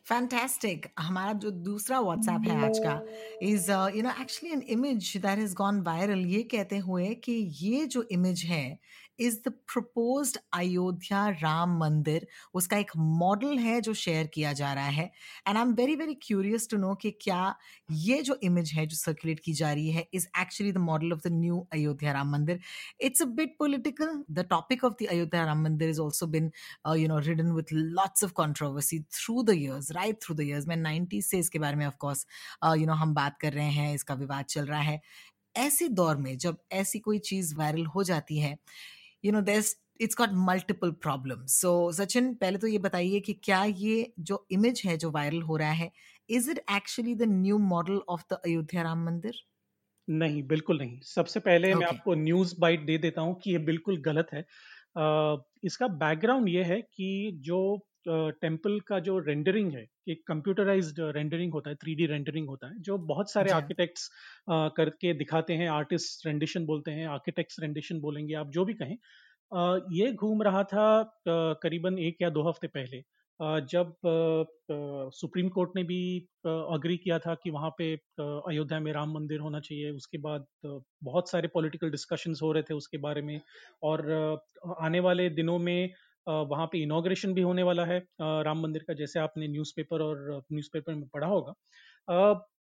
Fantastic 0.09 0.87
हमारा 0.99 1.33
जो 1.41 1.51
दूसरा 1.65 2.01
WhatsApp 2.01 2.49
है 2.49 2.65
आज 2.67 2.79
का 2.79 3.01
is 3.43 3.71
you 3.97 4.03
know 4.03 4.11
actually 4.21 4.53
an 4.53 4.63
image 4.71 5.17
that 5.17 5.39
is 5.39 5.55
gone 5.55 5.81
viral 5.83 6.25
ये 6.27 6.43
कहते 6.55 6.79
हुए 6.87 7.15
कि 7.25 7.33
ये 7.61 7.85
जो 7.87 8.07
इमेज 8.13 8.45
है 8.45 8.79
is 9.21 9.37
the 9.47 9.53
proposed 9.73 10.37
Ayodhya 10.55 11.29
Ram 11.43 11.77
Mandir 11.79 12.27
उसका 12.55 12.77
एक 12.77 12.91
मॉडल 12.97 13.59
है 13.59 13.81
जो 13.81 13.95
शेयर 13.95 14.27
किया 14.27 14.53
जा 14.53 14.73
रहा 14.73 14.89
है. 14.89 15.11
And 15.49 15.57
I 15.57 15.63
am 15.63 15.73
very 15.75 15.95
very 15.97 16.15
curious 16.23 16.69
to 16.71 16.77
know 16.77 16.95
कि 16.95 17.11
क्या 17.23 17.55
ये 17.91 18.21
जो 18.23 18.39
इमेज 18.43 18.73
है 18.75 18.87
जो 18.87 18.97
सर्कुलेट 18.97 19.41
की 19.41 19.53
जा 19.53 19.73
रही 19.73 19.91
है 19.91 20.07
is 20.15 20.27
actually 20.41 20.73
the 20.73 20.79
model 20.79 21.13
of 21.13 21.21
the 21.29 21.33
new 21.33 21.67
Ayodhya 21.73 22.13
Ram 22.13 22.31
Mandir 22.33 22.61
it's 23.01 23.23
a 23.23 23.27
bit 23.41 23.57
political 23.59 24.23
the 24.31 24.47
topic 24.51 24.85
of 24.85 24.95
the 25.03 25.07
Ayodhya 25.11 25.45
Ram 25.45 25.63
Mandir 25.65 25.91
is 25.91 26.01
also 26.01 26.27
been 26.37 26.51
you 26.97 27.09
know 27.09 27.19
ridden 27.29 27.53
with 27.53 27.73
lots 27.73 28.25
of 28.25 28.33
controversy 28.33 29.01
through 29.13 29.43
the 29.43 29.55
years 29.57 29.93
right 29.99 30.23
through 30.23 30.35
the 30.35 30.41
years 30.43 30.69
मैं 30.69 30.77
nineties 30.79 31.25
से 31.25 31.39
इसके 31.39 31.59
बारे 31.59 31.77
में 31.77 31.87
of course 31.87 32.27
you 32.79 32.87
no 32.87 32.93
हम 32.97 33.15
बात 33.15 33.39
कर 33.41 33.53
रहे 33.53 33.71
हैं 33.73 33.95
इसका 33.95 34.15
विवाद 34.15 34.45
चल 34.47 34.67
रहा 34.67 34.81
है। 34.83 35.01
ऐसे 35.57 35.89
दौर 35.99 36.17
में 36.19 36.37
जब 36.39 36.57
ऐसी 36.73 36.99
कोई 37.01 37.19
चीज़ 37.27 37.55
वायरल 37.57 37.87
हो 37.87 38.03
जाती 38.05 38.39
है 38.39 38.57
you 39.25 39.33
know 39.33 39.41
there 39.43 39.63
it's 40.01 40.17
got 40.19 40.31
multiple 40.49 40.91
problem 41.03 41.45
so 41.47 41.71
Sachin 41.93 42.33
पहले 42.35 42.59
तो 42.59 42.67
ये 42.67 42.79
बताइए 42.79 43.21
कि 43.21 43.33
क्या 43.45 43.63
ये 43.65 44.13
जो 44.21 44.47
इमेज 44.51 44.83
है 44.87 44.97
जो 44.97 45.11
वायरल 45.11 45.43
हो 45.43 45.57
रहा 45.57 45.71
है 45.73 45.91
is 46.31 46.51
it 46.51 46.59
actually 46.71 47.15
the 47.15 47.29
new 47.31 47.59
model 47.59 48.01
of 48.09 48.23
the 48.33 48.41
Ayodhya 48.47 48.83
Ram 48.83 49.05
Mandir 49.07 49.41
नहीं 50.09 50.43
बिल्कुल 50.49 50.79
नहीं। 50.79 51.01
सबसे 51.05 51.41
पहले 51.41 51.69
okay. 51.69 51.81
मैं 51.81 51.87
आपको 51.87 52.15
न्यूज़ 52.15 52.55
बाइट 52.61 52.85
दे 52.87 52.99
देता 52.99 53.21
हूँ 53.21 53.35
कि 53.41 53.51
ये 53.51 53.59
बिल्कुल 53.65 54.01
गलत 54.03 54.29
है। 54.33 54.45
Uh, 54.99 55.39
इसका 55.65 55.87
बैकग्राउंड 55.99 56.49
ये 56.49 56.63
है 56.65 56.81
कि 56.83 57.09
जो 57.43 57.59
टेंपल 58.41 58.79
का 58.81 58.99
जो 59.01 59.19
रेंडरिंग 59.19 59.73
है 59.73 59.85
एक 60.09 60.23
कंप्यूटराइज्ड 60.29 61.01
रेंडरिंग 61.15 61.53
होता 61.53 61.71
है 61.71 61.77
थ्री 61.77 62.07
रेंडरिंग 62.07 62.49
होता 62.49 62.69
है 62.69 62.81
जो 62.81 62.99
बहुत 63.07 63.31
सारे 63.31 63.51
आर्किटेक्ट्स 63.51 64.09
करके 64.77 65.13
दिखाते 65.15 65.55
हैं 65.55 65.69
आर्टिस्ट 65.71 66.27
रेंडिशन 66.27 66.67
बोलते 66.67 66.91
हैं 66.91 67.07
आर्किटेक्ट्स 67.09 67.61
रेंडिशन 67.61 68.01
बोलेंगे 68.01 68.35
आप 68.35 68.51
जो 68.51 68.65
भी 68.65 68.75
कहें। 68.75 68.97
ये 69.93 70.13
घूम 70.13 70.43
रहा 70.43 70.63
था 70.65 70.87
करीबन 71.29 71.99
एक 71.99 72.23
या 72.23 72.31
दो 72.31 72.49
हफ़्ते 72.49 72.67
पहले 72.69 73.03
जब 73.67 73.95
सुप्रीम 75.15 75.49
कोर्ट 75.49 75.71
ने 75.77 75.83
भी 75.83 75.99
अग्री 76.45 76.97
किया 76.97 77.19
था 77.19 77.35
कि 77.35 77.51
वहाँ 77.51 77.71
पे 77.79 77.93
अयोध्या 78.21 78.81
में 78.81 78.93
राम 78.93 79.13
मंदिर 79.15 79.41
होना 79.41 79.61
चाहिए 79.61 79.91
उसके 79.91 80.19
बाद 80.19 80.47
बहुत 80.65 81.31
सारे 81.31 81.49
पॉलिटिकल 81.49 81.91
डिस्कशंस 81.91 82.41
हो 82.43 82.53
रहे 82.53 82.63
थे 82.63 82.75
उसके 82.75 82.99
बारे 82.99 83.23
में 83.23 83.41
और 83.83 84.11
आने 84.81 85.01
वाले 85.01 85.29
दिनों 85.31 85.59
में 85.59 85.91
वहाँ 86.29 86.67
पे 86.73 86.79
इनोग्रेशन 86.83 87.35
भी 87.35 87.43
होने 87.43 87.63
वाला 87.63 87.85
है। 87.87 87.99
राम 88.21 88.63
मंदिर 88.63 88.85
का 88.89 88.95
जैसे 88.95 89.21
आपने 89.21 89.49
न्यूज़पेपर 89.49 90.03
और 90.03 90.43
न्यूज़पेपर 90.53 90.95
में 90.95 91.07
पढ़ा 91.09 91.27
होगा। 91.27 91.55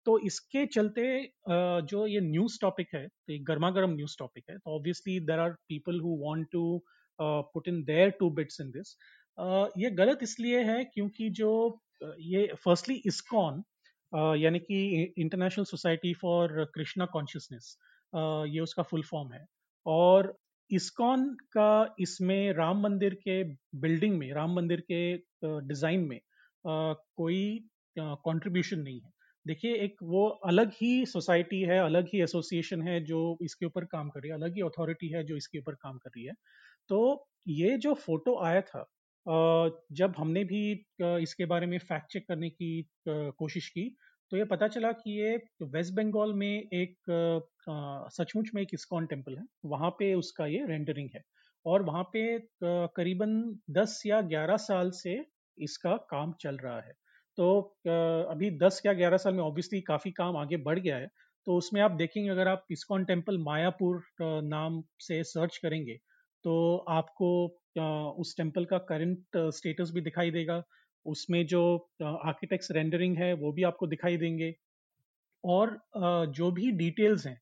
तो 0.05 0.17
इसके 0.27 0.65
चलते 0.65 1.03
जो 1.49 2.05
ये 2.07 2.19
न्यूज़ 2.21 2.57
टॉपिक 2.61 2.87
है 2.93 3.07
तो 3.07 3.33
एक 3.33 3.43
गर्मा 3.45 3.69
गर्म 3.71 3.91
न्यूज़ 3.91 4.15
टॉपिक 4.19 4.43
है 4.49 4.57
तो 4.57 4.75
obviously 4.75 5.19
there 5.21 5.39
are 5.39 5.51
people 5.69 5.99
who 6.01 6.15
want 6.19 6.47
to 6.51 6.81
put 7.19 7.67
in 7.67 7.83
their 7.83 8.09
two 8.19 8.29
bits 8.31 8.61
in 8.61 8.71
this 8.71 8.95
ये 9.77 9.89
गलत 9.93 10.19
इसलिए 10.23 10.63
है 10.63 10.83
क्योंकि 10.85 11.29
जो 11.39 11.51
ये 12.19 12.47
फर्स्टली 12.63 12.95
इस्कॉन 13.05 13.63
यानी 14.37 14.59
कि 14.61 15.13
international 15.17 15.65
society 15.65 16.13
for 16.21 16.63
Krishna 16.75 17.05
consciousness 17.13 17.77
ये 18.53 18.59
उसका 18.59 18.83
फुल 18.83 19.01
फॉर्म 19.03 19.33
है। 19.33 19.45
और 19.85 20.35
इस्कॉन 20.69 21.27
का 21.51 21.95
इसमें 21.99 22.53
राम 22.53 22.81
मंदिर 22.83 23.13
के 23.23 23.43
बिल्डिंग 23.79 24.17
में, 24.17 24.31
राम 24.33 24.55
मंदिर 24.55 24.83
के 24.91 25.01
डिज़ाइन 25.67 26.07
में 26.07 26.19
कोई 26.65 27.69
कंट्रीब्यूशन 27.95 28.79
नहीं 28.79 28.99
है। 29.01 29.11
देखिए, 29.45 29.75
एक 29.75 29.95
वो 30.03 30.27
अलग 30.47 30.71
ही 30.81 31.05
सोसाइटी 31.05 31.61
है, 31.61 31.79
अलग 31.79 32.07
ही 32.13 32.21
एसोसिएशन 32.21 32.81
है 32.81 32.99
जो 33.05 33.37
इसके 33.41 33.65
ऊपर 33.65 33.85
काम 33.85 34.09
कर 34.09 34.19
रही 34.19 34.29
है, 34.29 34.37
अलग 34.37 34.55
ही 34.55 34.61
अथॉरिटी 34.61 35.09
है 35.09 35.23
जो 35.23 35.35
इसके 35.35 35.59
ऊपर 35.59 35.75
काम 35.75 35.97
कर 35.97 36.09
रही 36.09 36.25
है। 36.25 36.33
तो 36.89 37.27
ये 37.47 37.77
जो 37.77 37.93
फ़ोटो 37.95 38.37
आया 38.45 38.61
था 38.61 38.85
जब 39.91 40.13
हमने 40.17 40.43
भी 40.43 40.59
इसके 41.01 41.45
बारे 41.45 41.67
में 41.67 41.77
फैक्ट 41.79 42.11
चेक 42.11 42.27
करने 42.27 42.49
की 42.49 42.69
कोशिश 43.07 43.67
की 43.69 43.83
तो 44.31 44.37
ये 44.37 44.43
पता 44.45 44.67
चला 44.67 44.91
कि 44.93 45.11
ये 45.19 45.35
वेस्ट 45.65 45.93
बंगाल 45.93 46.33
में 46.33 46.47
एक 46.49 46.95
सचमुच 48.11 48.49
में 48.55 48.61
एक 48.61 48.69
इस्कॉन 48.73 49.05
टेंपल 49.07 49.37
है। 49.37 49.43
वहाँ 49.65 49.89
पे 49.99 50.13
उसका 50.13 50.45
ये 50.47 50.65
रेंडरिंग 50.67 51.09
है 51.15 51.21
और 51.65 51.83
वहाँ 51.83 52.03
पे 52.13 52.23
करीबन 52.95 53.35
10 53.71 54.01
या 54.05 54.21
11 54.33 54.57
साल 54.59 54.91
से 54.93 55.15
इसका 55.57 55.95
काम 56.11 56.33
चल 56.41 56.57
रहा 56.57 56.79
है। 56.81 56.93
तो 57.37 57.59
अभी 58.31 58.49
10 58.59 58.81
या 58.85 58.93
11 58.93 59.17
साल 59.17 59.33
में 59.33 59.43
ऑब्वियसली 59.43 59.81
काफ़ी 59.83 60.11
काम 60.13 60.37
आगे 60.37 60.57
बढ़ 60.63 60.79
गया 60.79 60.97
है। 60.97 61.07
तो 61.47 61.55
उसमें 61.57 61.81
आप 61.81 61.91
देखेंगे 61.93 62.29
अगर 62.29 62.47
आप 62.47 62.65
इस्कॉन 62.71 63.05
टेंपल 63.05 63.37
मायापुर 63.43 64.01
नाम 64.21 64.81
से 65.01 65.23
सर्च 65.25 65.57
करेंगे 65.57 65.97
तो 66.45 66.55
आपको 66.89 67.29
उस 68.21 68.35
टेंपल 68.37 68.65
का 68.65 68.77
करंट 68.89 69.37
स्टेटस 69.55 69.91
भी 69.93 70.01
दिखाई 70.01 70.31
देगा। 70.31 70.61
उसमें 71.07 71.45
जो 71.47 71.61
आर्किटेक्ट्स 72.03 72.71
रेंडरिंग 72.71 73.17
है 73.17 73.33
वो 73.35 73.51
भी 73.51 73.63
आपको 73.63 73.87
दिखाई 73.87 74.17
देंगे। 74.17 74.53
और 75.43 75.79
जो 76.31 76.51
भी 76.51 76.71
डिटेल्स 76.73 77.25
हैं 77.27 77.39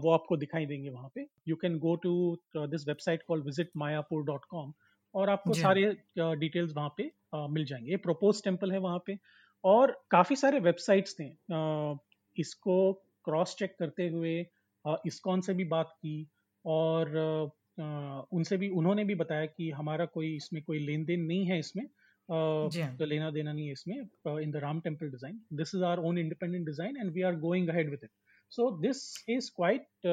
वो 0.00 0.10
आपको 0.12 0.36
दिखाई 0.36 0.66
देंगे 0.66 0.90
वहाँ 0.90 1.10
पे। 1.14 1.26
You 1.48 1.56
can 1.56 1.78
go 1.78 1.94
to 2.02 2.12
this 2.56 2.86
website 2.88 3.22
call 3.28 3.42
visit 3.42 3.70
Mayapur 3.76 4.24
dot 4.26 4.44
com 4.50 4.72
और 5.14 5.30
आपको 5.30 5.54
सारे 5.54 5.84
डिटेल्स 6.18 6.72
वहाँ 6.76 6.94
पे 6.98 7.10
मिल 7.48 7.64
जाएँगे। 7.64 7.90
ये 7.90 7.96
प्रोपोज 7.98 8.42
टेंपल 8.44 8.72
है 8.72 8.78
वहाँ 8.80 9.02
पे। 9.06 9.18
और 9.64 9.92
काफ़ी 10.10 10.36
सारे 10.36 10.58
वेबसाइट्स 10.60 11.16
ने 11.20 11.26
इसको 12.36 12.92
क्रॉस 13.24 13.54
चेक 13.58 13.76
करते 13.78 14.08
हुए 14.08 14.38
इसकॉन 15.06 15.40
से 15.40 15.54
भी 15.54 15.64
बात 15.66 15.90
की 15.92 16.16
और 16.64 17.16
उनसे 18.32 18.56
भी 18.56 18.68
उन्होंने 18.70 19.04
भी 19.04 19.14
बताया 19.14 19.46
कि 19.46 19.70
हमारा 19.70 20.04
कोई 20.06 20.34
इसमें 20.36 20.62
कोई 20.62 20.78
लेन 20.78 21.04
देन 21.04 21.20
नहीं 21.22 21.46
है 21.46 21.58
इसमें। 21.58 21.84
हाँ। 22.28 22.96
तो 22.96 23.04
लेना 23.04 23.30
देना 23.30 23.52
नहीं 23.52 23.66
है 23.66 23.72
इसमें 23.72 23.96
in 24.42 24.50
the 24.50 24.56
Ram 24.56 24.80
temple 24.80 25.10
design 25.10 25.40
this 25.52 25.74
is 25.74 25.84
our 25.84 25.98
own 26.00 26.18
independent 26.18 26.66
design 26.66 26.96
and 26.96 27.12
we 27.12 27.22
are 27.22 27.36
going 27.40 27.68
ahead 27.68 27.90
with 27.90 28.00
it 28.04 28.10
so 28.52 28.70
this 28.80 29.02
is 29.28 29.50
quite 29.56 30.06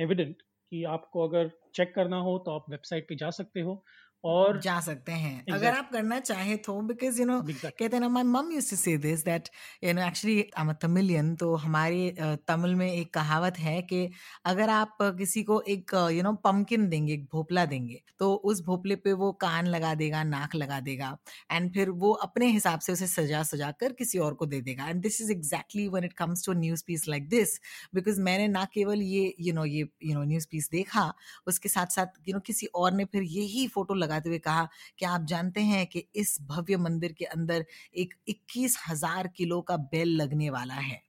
evident 0.00 0.42
कि 0.72 0.82
आपको 0.84 1.28
अगर 1.28 1.50
चेक 1.74 1.94
करना 1.94 2.16
हो 2.20 2.38
तो 2.38 2.50
आप 2.50 2.70
वेबसाइट 2.70 3.08
पे 3.08 3.14
जा 3.16 3.30
सकते 3.30 3.60
हो। 3.60 3.82
और 4.26 4.60
जा 4.60 4.78
सकते 4.80 5.12
हैं 5.12 5.34
exactly. 5.34 5.54
अगर 5.54 5.78
आप 5.78 5.90
करना 5.92 6.18
चाहे 6.20 6.56
तो 6.66 6.80
बिकॉज़ 6.82 7.20
यू 7.20 7.26
नो 7.26 7.40
कहते 7.42 7.84
हैं 7.86 8.00
ना 8.00 8.08
my 8.08 8.22
mum 8.24 8.52
used 8.52 8.70
to 8.70 8.76
say 8.76 8.96
this 8.98 9.24
that 9.24 9.48
you 9.84 9.92
know 9.94 10.06
actually 10.06 10.38
I 10.40 10.64
am 10.64 10.72
Tamilian 10.82 11.34
तो 11.36 11.54
हमारे 11.56 12.36
तमिल 12.48 12.74
में 12.74 12.90
एक 12.90 13.12
कहावत 13.14 13.58
है 13.58 13.80
कि 13.82 14.08
अगर 14.46 14.70
आप 14.70 14.98
किसी 15.18 15.42
को 15.42 15.60
एक 15.68 15.94
यू 16.12 16.22
नो 16.22 16.32
पम्पकिन 16.44 16.88
देंगे 16.88 17.12
एक 17.14 17.24
भोपला 17.32 17.64
देंगे 17.66 18.00
तो 18.18 18.32
उस 18.50 18.62
भोपले 18.64 18.96
पे 18.96 19.12
वो 19.14 19.30
कान 19.40 19.66
लगा 19.66 19.94
देगा 19.94 20.22
नाक 20.24 20.54
लगा 20.54 20.80
देगा 20.80 21.16
एंड 21.52 21.72
फिर 21.74 21.90
वो 22.02 22.12
अपने 22.26 22.46
हिसाब 22.48 22.80
से 22.80 22.92
उसे 22.92 23.06
सजा 23.06 23.42
सजा 23.44 23.70
कर 23.80 23.92
किसी 23.92 24.18
और 24.18 24.34
को 24.34 24.46
दे 24.46 24.60
देगा 24.60 24.88
and 24.88 25.02
this 25.02 25.20
is 25.20 25.32
exactly 25.32 25.86
when 25.88 26.04
it 26.04 26.12
comes 26.18 26.44
to 26.46 26.52
news 26.60 26.84
piece 26.86 27.08
like 27.08 27.28
this 27.28 27.58
because 27.94 28.20
मैंने 28.20 28.48
ना 28.48 28.64
केवल 28.74 29.02
ये 29.02 29.24
यू 29.40 29.46
you 29.46 29.54
नो 29.54 29.60
know, 29.60 29.72
ये 29.72 29.88
यू 30.04 30.14
नो 30.14 30.24
न्यूज़ 30.24 30.46
पीस 30.50 30.70
देखा 30.70 31.12
उसके 31.46 31.68
साथ 31.68 31.96
साथ 31.96 32.28
यू 32.28 32.34
नो 32.34 32.40
किसी 32.46 32.66
और 32.74 32.92
ने 32.92 33.04
फिर 33.04 33.22
यही 33.22 33.66
फ़ोटो 33.68 33.94
लगा 33.94 34.15
लगाते 34.16 34.28
हुए 34.28 34.38
कहा 34.38 34.68
कि 34.98 35.06
आप 35.06 35.24
जानते 35.26 35.60
हैं 35.62 35.86
कि 35.86 36.06
इस 36.16 36.38
भव्य 36.42 36.76
मंदिर 36.78 37.12
के 37.12 37.24
अंदर 37.26 37.64
एक 37.96 38.14
इक्कीस 38.28 38.78
हज़ार 38.88 39.28
किलो 39.36 39.60
का 39.62 39.76
बेल 39.92 40.16
लगने 40.16 40.50
वाला 40.50 40.74
है। 40.74 41.00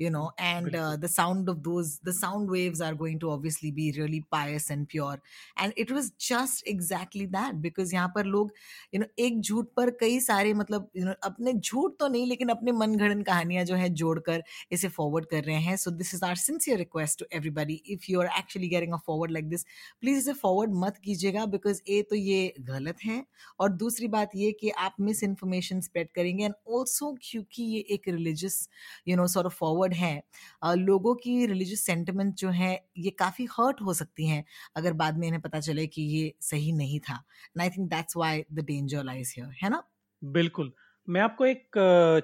You 0.00 0.10
know 0.12 0.24
and 0.50 0.76
uh, 0.82 0.96
the 0.96 1.08
sound 1.14 1.48
of 1.52 1.62
those 1.64 1.90
the 2.08 2.14
sound 2.18 2.52
waves 2.54 2.80
are 2.86 2.92
going 3.02 3.18
to 3.24 3.30
obviously 3.32 3.70
be 3.78 3.86
really 3.98 4.20
pious 4.34 4.68
and 4.74 4.88
pure. 4.88 5.16
And 5.56 5.72
it 5.76 5.90
was 5.96 6.10
just 6.28 6.66
exactly 6.74 7.26
that 7.34 7.60
because 7.66 7.92
यहाँ 7.94 8.12
पर 8.14 8.24
लोग 8.26 8.50
you 8.94 9.00
know 9.02 9.08
एक 9.26 9.40
झूठ 9.40 9.66
पर 9.76 9.90
कई 10.00 10.20
सारे 10.20 10.54
मतलब 10.54 10.88
you 10.96 11.04
know 11.06 11.14
अपने 11.24 11.52
झूठ 11.52 11.98
तो 12.00 12.08
नहीं 12.08 12.26
लेकिन 12.26 12.48
अपने 12.48 12.72
मन 12.72 13.22
कहानियाँ 13.22 13.64
जो 13.64 13.74
है 13.74 13.88
जोड़कर 14.02 14.42
इसे 14.72 14.88
फॉरवर्ड 14.88 15.26
कर 15.30 15.44
रहे 15.44 15.60
हैं। 15.62 15.76
So 15.76 15.90
this 15.90 16.14
is 16.14 16.24
our 16.24 16.36
sincere 16.36 16.78
request 16.78 17.18
to 17.18 17.26
everybody 17.36 17.74
if 17.90 18.10
you 18.10 18.20
are 18.20 18.28
actually 18.38 18.68
getting 18.68 18.92
a 18.92 18.98
forward 19.06 19.32
like 19.32 19.48
this 19.48 19.64
please 20.00 20.18
इसे 20.18 20.32
फॉरवर्ड 20.40 20.74
मत 20.84 20.96
कीजिएगा 21.04 21.44
बिकॉज़ 21.54 21.80
ए 21.88 22.00
तो 22.10 22.16
ये 22.16 22.54
गलत 22.70 23.04
है 23.04 23.24
और 23.60 23.72
दूसरी 23.82 24.08
बात 24.08 24.30
ये 24.36 24.50
कि 24.60 24.70
आप 24.70 24.94
मिस 25.00 25.22
इन्फॉर्मेशन 25.22 25.80
स्प्रेड 25.80 26.08
करेंगे। 26.14 26.44
एंड 26.44 26.54
ऑल्सो 26.68 27.12
क्योंकि 27.22 27.62
ये 27.62 27.78
एक 27.94 28.08
religious 28.08 28.68
you 29.08 29.16
know 29.16 29.26
sort 29.26 29.46
of 29.46 29.54
forward 29.54 29.89
forward 29.94 29.94
हैं 29.94 30.76
लोगों 30.76 31.14
की 31.14 31.46
रिलीजियस 31.46 31.86
सेंटिमेंट 31.86 32.34
जो 32.34 32.48
है 32.48 32.84
ये 32.98 33.10
काफ़ी 33.10 33.44
हर्ट 33.44 33.80
हो 33.82 33.94
सकती 33.94 34.26
हैं 34.26 34.44
अगर 34.76 34.92
बाद 34.92 35.18
में 35.18 35.28
इन्हें 35.28 35.42
पता 35.42 35.60
चले 35.60 35.86
कि 35.86 36.02
ये 36.02 36.34
सही 36.40 36.72
नहीं 36.72 37.00
था। 37.00 37.14
And 37.14 37.62
I 37.62 37.70
think 37.70 37.90
that's 37.90 38.16
why 38.16 38.44
the 38.52 38.60
danger 38.60 39.04
lies 39.04 39.34
here 39.38 39.50
है 39.62 39.70
ना? 39.70 39.82
बिल्कुल। 40.24 40.72
मैं 41.08 41.20
आपको 41.20 41.46
एक 41.46 41.70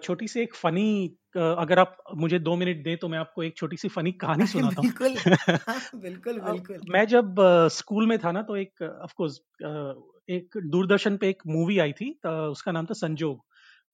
छोटी 0.02 0.28
सी 0.28 0.40
एक 0.40 0.54
फनी 0.54 1.18
अगर 1.36 1.78
आप 1.78 1.96
मुझे 2.16 2.38
दो 2.38 2.56
मिनट 2.56 2.84
दें 2.84 2.96
तो 2.96 3.08
मैं 3.08 3.18
आपको 3.18 3.42
एक 3.42 3.56
छोटी 3.56 3.76
सी 3.76 3.88
फनी 3.88 4.12
कहानी 4.12 4.46
सुनाता 4.46 4.82
हूँ। 4.82 4.92
बिल्कुल। 4.92 5.16
बिल्कुल 6.02 6.40
बिल्कुल। 6.40 6.78
मैं 6.90 7.06
जब 7.06 7.34
स्कूल 7.72 8.06
में 8.06 8.18
था 8.18 8.32
ना 8.32 8.42
तो 8.42 8.56
एक 8.56 8.82
ऑफ़ 8.82 9.14
कोर्स 9.16 9.40
एक 10.30 10.48
दूरदर्शन 10.56 11.16
पे 11.16 11.28
एक 11.28 11.42
मूवी 11.46 11.78
आई 11.78 11.92
थी 11.92 12.20
उसका 12.26 12.72
नाम 12.72 12.86
था 12.86 12.94
संजोग। 12.94 13.44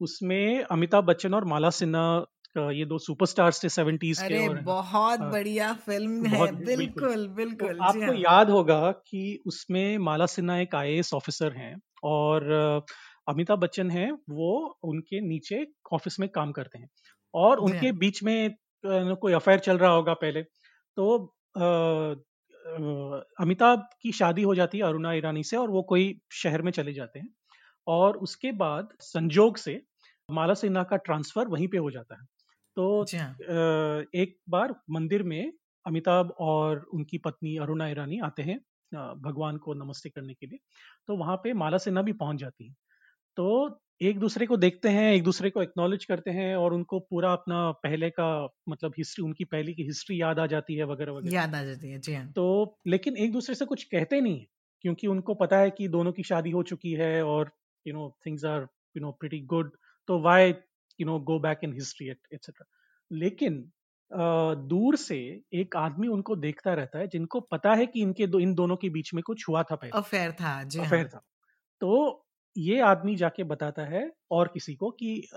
उसमें 0.00 0.64
अमिताभ 0.64 1.04
बच्चन 1.04 1.34
और 1.34 1.44
माला 1.44 1.70
सिन्हा 1.70 2.24
ये 2.56 2.84
दो 2.84 2.98
सुपरस्टार्स 2.98 3.62
थे 3.64 3.68
सेवेंटीज 3.68 4.22
के 4.22 4.46
और 4.48 4.58
बहुत 4.60 5.20
आ, 5.20 5.30
बढ़िया 5.30 5.72
फ़िल्म 5.72 6.26
है 6.26 6.50
बिल्कुल 6.64 7.26
बिल्कुल 7.28 7.78
तो 7.78 7.84
आपको 7.84 8.00
हाँ। 8.00 8.14
याद 8.14 8.50
होगा 8.50 8.90
कि 8.92 9.42
उसमें 9.46 9.98
माला 9.98 10.26
सिन्हा 10.26 10.58
एक 10.58 10.74
आई 10.74 11.00
ऑफिसर 11.14 11.52
हैं 11.52 11.74
और 12.04 12.50
अमिताभ 13.28 13.58
बच्चन 13.58 13.90
हैं 13.90 14.10
वो 14.30 14.78
उनके 14.84 15.20
नीचे 15.20 15.66
ऑफ़िस 15.92 16.20
में 16.20 16.28
काम 16.28 16.52
करते 16.52 16.78
हैं 16.78 16.88
और 17.34 17.58
उनके 17.58 17.86
हाँ। 17.86 17.96
बीच 17.96 18.22
में 18.22 18.54
कोई 18.84 19.32
अफेयर 19.32 19.58
चल 19.58 19.78
रहा 19.78 19.90
होगा 19.90 20.14
पहले 20.14 20.42
तो 20.96 21.16
अमिताभ 23.40 23.88
की 24.02 24.12
शादी 24.12 24.42
हो 24.42 24.54
जाती 24.54 24.78
है 24.78 24.84
अरुणा 24.84 25.12
ईरानी 25.12 25.42
से 25.44 25.56
और 25.56 25.70
वो 25.70 25.82
कोई 25.82 26.20
शहर 26.32 26.62
में 26.62 26.72
चले 26.72 26.92
जाते 26.92 27.18
हैं 27.18 27.28
और 27.86 28.16
उसके 28.16 28.52
बाद 28.52 28.88
संजोग 29.00 29.56
से 29.56 29.80
माला 30.30 30.54
सिन्हा 30.54 30.82
का 30.82 30.96
ट्रांसफ़र 30.96 31.46
वहीं 31.46 31.68
पे 31.68 31.78
हो 31.78 31.90
जाता 31.90 32.14
है 32.14 32.26
तो 32.76 33.02
हाँ। 33.14 34.04
एक 34.14 34.36
बार 34.48 34.74
मंदिर 34.90 35.22
में 35.22 35.52
अमिताभ 35.86 36.30
और 36.40 36.78
उनकी 36.94 37.18
पत्नी 37.18 37.56
अरुणा 37.56 37.88
ईरानी 37.88 38.18
आते 38.18 38.42
हैं 38.42 38.58
भगवान 39.22 39.56
को 39.56 39.74
नमस्ते 39.74 40.10
करने 40.10 40.34
के 40.34 40.46
लिए 40.46 40.58
तो 41.08 41.16
वहाँ 41.16 41.36
पे 41.36 41.52
माला 41.52 41.78
सिन्हा 41.78 42.02
भी 42.02 42.12
पहुँच 42.12 42.36
जाती 42.36 42.66
है। 42.66 42.74
तो 43.36 43.78
एक 44.02 44.18
दूसरे 44.18 44.46
को 44.46 44.56
देखते 44.56 44.88
हैं 44.88 45.12
एक 45.12 45.22
दूसरे 45.22 45.50
को 45.50 45.62
एक्नॉलेज 45.62 46.04
करते 46.04 46.30
हैं 46.30 46.54
और 46.56 46.74
उनको 46.74 46.98
पूरा 47.00 47.32
अपना 47.32 47.70
पहले 47.82 48.10
का 48.10 48.28
मतलब 48.68 48.92
हिस्ट्री 48.98 49.24
उनकी 49.24 49.44
पहले 49.44 49.72
की 49.72 49.82
हिस्ट्री 49.82 50.20
याद 50.20 50.38
आ 50.38 50.46
जाती 50.46 50.74
है 50.74 50.84
वगैरह 50.84 51.12
वगैरह। 51.12 51.34
याद 51.34 51.54
आ 51.54 51.62
जाती 51.64 51.90
है 51.90 51.98
जी 51.98 52.14
हाँ। 52.14 52.26
तो 52.32 52.78
लेकिन 52.86 53.16
एक 53.16 53.32
दूसरे 53.32 53.54
से 53.54 53.64
कुछ 53.64 53.84
कहते 53.84 54.20
नहीं 54.20 54.38
है 54.38 54.46
क्योंकि 54.84 55.06
उनको 55.06 55.34
पता 55.34 55.58
है 55.58 55.70
कि 55.70 55.88
दोनों 55.88 56.12
की 56.12 56.22
शादी 56.22 56.50
हो 56.50 56.62
चुकी 56.62 56.92
है 56.92 57.22
और 57.24 57.50
you 57.86 57.94
know 57.94 58.18
things 58.26 58.44
are 58.44 58.66
you 58.96 59.00
know 59.00 59.12
pretty 59.12 59.40
good 59.46 59.70
तो 60.08 60.18
why 60.18 60.52
you 61.00 61.06
know 61.06 61.18
go 61.20 61.38
back 61.38 61.58
in 61.64 61.72
history 61.72 62.08
etcetera 62.08 62.66
लेकिन 63.12 63.70
दूर 64.68 64.96
से 64.96 65.42
एक 65.52 65.76
आदमी 65.76 66.08
उनको 66.08 66.36
देखता 66.36 66.74
रहता 66.74 66.98
है 66.98 67.06
जिनको 67.08 67.40
पता 67.40 67.74
है 67.74 67.86
कि 67.86 68.00
इनके 68.00 68.26
दो 68.26 68.38
इन 68.38 68.54
दोनों 68.54 68.76
के 68.76 68.88
बीच 68.88 69.14
में 69.14 69.22
कुछ 69.22 69.48
हुआ 69.48 69.62
था 69.62 69.74
पहले। 69.74 69.98
अफेयर 69.98 70.32
था 70.32 70.62
जी 70.62 70.80
अफेयर 70.80 71.00
हाँ. 71.00 71.08
था। 71.08 71.22
तो 71.80 72.26
ये 72.58 72.80
आदमी 72.80 73.16
जाके 73.16 73.44
बताता 73.44 73.82
है 73.82 74.12
और 74.30 74.48
किसी 74.48 74.74
को 74.74 74.90
कि 74.90 75.28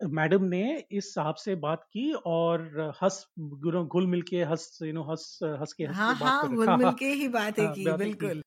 मैडम 0.00 0.44
ने 0.44 0.84
इस 0.90 1.14
साहब 1.14 1.34
से 1.34 1.54
बात 1.54 1.82
की 1.84 2.12
और 2.12 2.92
हंस 3.02 3.26
घुल 3.38 4.06
मिल 4.06 4.22
के 4.22 4.42
हंस 4.42 4.78
यू 4.82 4.92
नो 4.92 5.02
हंस 5.02 5.38
हंस 5.42 5.72
के 5.72 5.84
हाँ, 5.84 6.14
बात 6.14 6.22
हाँ, 6.22 6.54
घुल 6.54 6.70
मिल 6.70 6.90
के 6.92 7.06
ही 7.06 7.28
बात 7.28 7.58
है 7.58 7.66
की 7.66 7.92
बिल्कुल। 7.92 8.42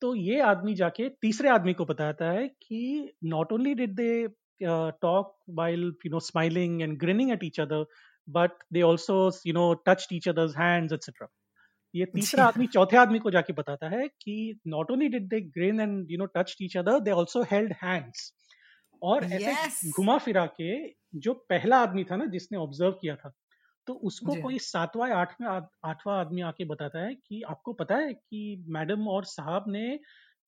तो 0.00 0.14
ये 0.14 0.40
आदमी 0.40 0.74
जाके 0.74 1.08
तीसरे 1.08 1.48
आदमी 1.48 1.72
को 1.74 1.84
बताता 1.84 2.30
है 2.30 2.48
कि 2.48 3.12
not 3.24 3.52
only 3.52 3.74
did 3.74 3.94
they 3.94 4.28
talk 4.62 5.36
while 5.50 5.92
you 6.06 6.10
know 6.10 6.20
smiling 6.20 6.82
and 6.82 6.98
grinning 6.98 7.30
at 7.32 7.44
each 7.44 7.60
other 7.60 7.84
but 8.28 8.50
they 8.72 8.82
also 8.82 9.30
you 9.46 9.54
know 9.54 9.72
touch 9.86 10.06
each 10.12 10.28
others 10.28 10.56
hands 10.56 10.92
etcetera 10.92 11.28
ये 11.94 12.04
तीसरा 12.04 12.44
आदमी 12.44 12.66
चौथे 12.66 12.96
आदमी 12.96 13.18
को 13.18 13.30
जाके 13.30 13.52
बताता 13.52 13.88
है 13.88 14.08
कि 14.08 14.60
not 14.66 14.90
only 14.90 15.08
did 15.08 15.28
they 15.28 15.40
grin 15.40 15.80
and 15.80 16.10
you 16.10 16.18
know 16.18 16.26
touch 16.26 16.56
each 16.62 16.76
other 16.76 17.00
they 17.00 17.10
also 17.10 17.42
held 17.42 17.72
hands 17.82 18.32
और 19.02 19.24
ऐसे. 19.24 19.90
घुमा 19.90 20.18
फिरा 20.18 20.46
के 20.60 20.76
जो 21.14 21.32
पहला 21.48 21.78
आदमी 21.78 22.04
था 22.04 22.16
ना 22.16 22.24
जिसने 22.26 22.58
ऑब्ज़र्व 22.58 22.92
किया 22.92 23.16
था 23.16 23.32
तो 23.86 23.92
उसको 23.92 24.34
कोई 24.42 24.58
सातवां 24.58 25.10
आठवें 25.12 25.48
आठवां 25.48 26.18
आदमी 26.18 26.40
आके 26.40 26.64
बताता 26.64 26.98
है 26.98 27.14
कि 27.14 27.42
आपको 27.42 27.72
पता 27.72 27.96
है 27.96 28.12
कि 28.14 28.64
मैडम 28.68 29.08
और 29.08 29.24
साहब 29.24 29.64
ने 29.68 29.98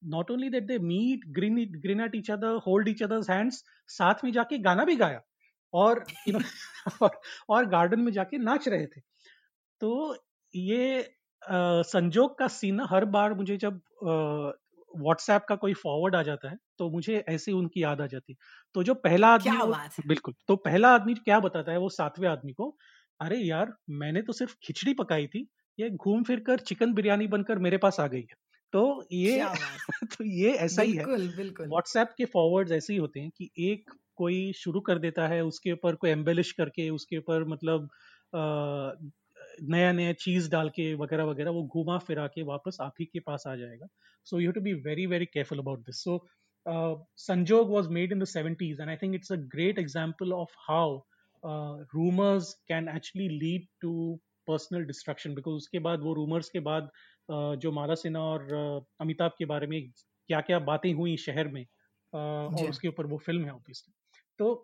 not 0.03 0.31
only 0.31 0.49
that 0.51 0.63
they 0.63 0.79
meet 0.79 1.21
grin 1.29 1.65
grin 1.81 2.01
at 2.01 2.15
each 2.15 2.31
other 2.31 2.61
hold 2.67 2.89
each 2.89 3.03
others 3.03 3.31
hands 3.31 3.65
साथ 3.89 4.25
में 4.25 4.33
जाके 4.33 4.59
गाना 4.59 4.85
भी 4.85 4.97
गाया 4.97 5.21
और 5.73 6.05
यू 6.29 6.39
नो 6.39 6.41
और, 7.03 7.21
और 7.49 7.67
गार्डन 7.67 8.01
में 8.01 8.13
जाके 8.13 8.39
नाच 8.39 8.69
रहे 8.69 8.87
थे। 8.87 9.01
तो 9.81 10.17
ये 10.55 11.01
आ, 11.43 11.83
संजोग 11.83 12.39
का 12.39 12.49
सीन 12.49 12.81
हर 12.81 13.05
बार 13.05 13.35
मुझे 13.35 13.57
जब 13.57 13.81
व्हाट्सएप 14.97 15.45
का 15.49 15.57
कोई 15.57 15.75
फॉरवर्ड 15.75 16.17
आ 16.17 16.23
जाता 16.23 16.51
है 16.51 16.57
तो 16.79 16.91
मुझे 16.91 17.25
ऐसी 17.29 17.53
उनकी 17.53 17.83
याद 17.83 18.01
आ 18.01 18.07
जाती 18.07 18.37
तो 18.75 18.83
जो 18.83 18.95
पहला 18.95 19.29
आदमी 19.29 20.07
बिल्कुल 20.07 20.35
तो 20.49 20.57
पहला 20.57 20.95
आदमी 20.95 21.15
क्या 21.15 21.41
बताता 21.41 21.73
है 21.73 21.79
वो 21.79 21.89
सातवें 21.89 22.29
आदमी 22.29 22.53
को 22.53 22.77
अरे 23.21 23.39
यार 23.39 23.73
मैंने 23.91 24.23
तो 24.23 24.33
सिर्फ़ 24.33 24.55
खिचड़ी 24.63 24.95
पकाई 24.95 25.27
थी 25.27 25.47
ये 25.79 25.91
घूम 25.91 26.23
फिर 26.23 26.41
कर 26.41 26.59
चिकन 26.59 26.93
बिरयानी 26.95 27.27
बनकर 27.27 27.59
मेरे 27.59 27.77
पास 27.77 28.01
आ 28.01 28.07
गई 28.07 28.21
है। 28.21 28.37
तो 28.73 28.83
ये 29.13 29.45
तो 30.17 30.25
ये 30.25 30.51
ऐसा 30.51 30.83
ही 30.83 30.93
है। 30.93 31.05
व्हाट्सएप 31.05 32.15
के 32.19 32.25
फॉरवर्ड 32.25 32.73
ऐसे 32.73 32.93
ही 32.93 32.99
होते 32.99 33.21
हैं 33.21 33.31
कि 33.31 33.51
एक 33.59 33.91
कोई 34.17 34.53
शुरू 34.53 34.81
कर 34.81 34.99
देता 34.99 35.27
है 35.29 35.45
उसके 35.45 35.73
ऊपर 35.73 35.95
कोई 35.95 36.11
एम्बेलिश 36.11 36.53
करके 36.53 36.89
उसके 36.91 37.19
ऊपर 37.19 37.45
मतलब 37.45 37.89
नया 39.71 39.93
नया 39.93 40.13
चीज़ 40.13 40.51
डाल 40.51 40.69
के 40.69 40.95
वगैरह 40.95 41.25
वगैरह 41.25 41.51
वो 41.51 41.63
घुमा 41.67 41.99
फिरा 41.99 42.27
के 42.27 42.43
वापस 42.43 42.77
आप 42.81 42.95
ही 43.01 43.05
के 43.05 43.21
पास 43.21 43.45
आ 43.47 43.55
जाएगा। 43.57 43.87
So 44.27 44.41
you 44.41 44.53
to 44.53 44.61
be 44.61 44.73
very 44.87 45.07
very 45.07 45.27
careful 45.27 45.59
about 45.59 45.79
this 45.81 46.03
so 46.05 46.19
Sanjog 47.19 47.71
was 47.71 47.89
made 47.89 48.13
in 48.13 48.19
the 48.19 48.25
seventies 48.25 48.81
and 48.81 48.91
I 48.91 48.97
think 48.97 49.15
it's 49.15 49.33
a 49.33 49.37
great 49.55 49.79
example 49.79 50.33
of 50.33 50.55
how 50.69 51.01
rumours 51.95 52.53
can 52.69 52.89
actually 52.89 53.29
lead 53.39 53.67
to 53.81 53.93
personal 54.49 54.85
destruction 54.85 55.35
because 55.35 55.57
उसके 55.57 55.79
बाद 55.79 56.01
वो 56.01 56.15
rumours 56.15 56.49
के 56.49 56.61
बाद 56.61 56.91
जो 57.31 57.73
माला 57.73 57.95
सिन्हा 57.95 58.23
और 58.23 58.87
अमिताभ 59.01 59.33
के 59.39 59.45
बारे 59.45 59.67
में 59.67 59.81
क्या 59.91 60.41
क्या 60.41 60.59
बातें 60.59 60.93
हुई 60.93 61.17
शहर 61.17 61.49
में 61.49 61.65
और 62.13 62.69
उसके 62.69 62.89
ऊपर 62.89 63.07
वो 63.07 63.19
फ़िल्म 63.19 63.45
है 63.45 63.51
ऑब्वियसली 63.51 63.95
तो 64.39 64.55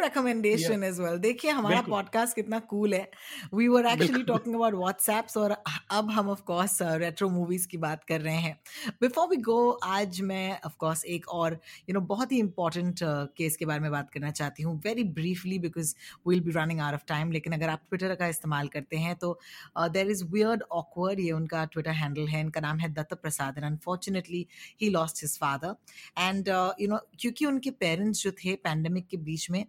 recommendation 0.00 0.82
as 0.82 1.00
well. 1.00 1.18
देखिए 1.18 1.50
हमारा 1.50 1.80
पॉडकास्ट 1.82 2.34
कितना 2.34 2.58
कूल 2.70 2.94
है। 2.94 3.08
We 3.54 3.68
were 3.68 3.86
actually 3.86 4.22
talking 4.24 4.54
about 4.54 4.74
WhatsApps 4.74 5.36
और 5.36 5.56
अब 5.90 6.10
हम 6.10 6.28
ऑफ़ 6.30 6.42
कोर्स 6.42 6.78
रेट्रो 6.82 7.28
मूवीज़ 7.28 7.66
की 7.68 7.76
बात 7.76 8.04
कर 8.04 8.20
रहे 8.20 8.36
हैं। 8.36 8.58
बिफोर 9.00 9.28
वी 9.28 9.36
गो 9.36 9.70
आज 9.70 10.20
मैं 10.20 10.58
ऑफ़ 10.66 10.74
कोर्स 10.78 11.04
एक 11.04 11.28
और 11.28 11.58
यू 11.88 11.94
नो 11.94 12.00
बहुत 12.06 12.32
ही 12.32 12.38
इंपॉर्टेंट 12.38 12.98
केस 13.36 13.56
के 13.56 13.66
बारे 13.66 13.80
में 13.80 13.90
बात 13.90 14.10
करना 14.10 14.30
चाहती 14.30 14.62
हूँ। 14.62 14.80
Very 14.84 15.04
briefly 15.18 15.58
because 15.58 15.94
will 16.28 16.40
be 16.40 16.52
running 16.56 16.80
out 16.80 16.94
of 16.94 17.04
time 17.08 17.32
लेकिन 17.32 17.52
अगर 17.52 17.68
आप 17.68 17.80
ट्विटर 17.90 18.14
का 18.14 18.26
इस्तेमाल 18.28 18.68
करते 18.68 18.96
हैं 18.96 19.14
तो 19.16 19.38
देर 19.78 20.10
इज़ 20.10 20.24
वियर्ड 20.24 20.62
ऑकवर्ड 20.72 21.20
ये 21.20 21.32
उनका 21.32 21.64
ट्विटर 21.64 21.90
हैंडल 21.90 22.26
है। 22.26 22.40
इनका 22.40 22.60
नाम 22.60 22.78
है 22.78 22.92
Datta 22.94 23.14
Prasad. 23.14 23.58
And 23.58 23.66
unfortunately 23.66 24.46
he 24.82 24.90
lost 24.90 25.22
his 25.22 25.38
father 25.38 25.74
and 26.18 26.48
you 26.80 26.88
know 26.88 26.98
क्योंकि 27.20 27.46
उनके 27.46 27.70
पेरेंट्स 27.70 28.22
जो 28.22 28.30
थे 28.44 28.53
पैंडमिक 28.56 29.06
के 29.08 29.16
बीच 29.16 29.50
में 29.50 29.64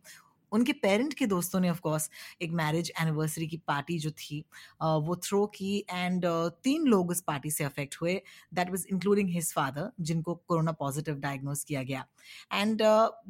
उनके 0.56 0.74
पेरेंट 0.82 1.14
के 1.14 1.26
दोस्तों 1.28 1.60
ने 1.60 1.70
ऑफकोर्स 1.70 2.10
एक 2.42 2.52
मैरिज 2.54 2.92
एनिवर्सरी 3.02 3.48
की 3.48 3.58
पार्टी 3.68 3.98
जो 4.00 4.12
थी 4.14 4.40
वो 4.82 5.16
थ्रो 5.24 5.46
की 5.56 5.78
एंड 5.92 6.26
तीन 6.64 6.88
लोग 6.88 7.10
उस 7.12 7.22
पार्टी 7.28 7.52
से 7.52 7.64
अफेक्ट 7.64 7.96
हुए। 8.02 8.14
That 8.54 8.70
was 8.72 8.86
including 8.92 9.30
his 9.30 9.52
father 9.54 9.92
जिनको 10.02 10.36
कोरोना 10.48 10.72
पॉजिटिव 10.80 11.16
डायग्नोज 11.20 11.64
किया 11.64 11.84
गया। 11.84 12.06
एंड 12.54 12.82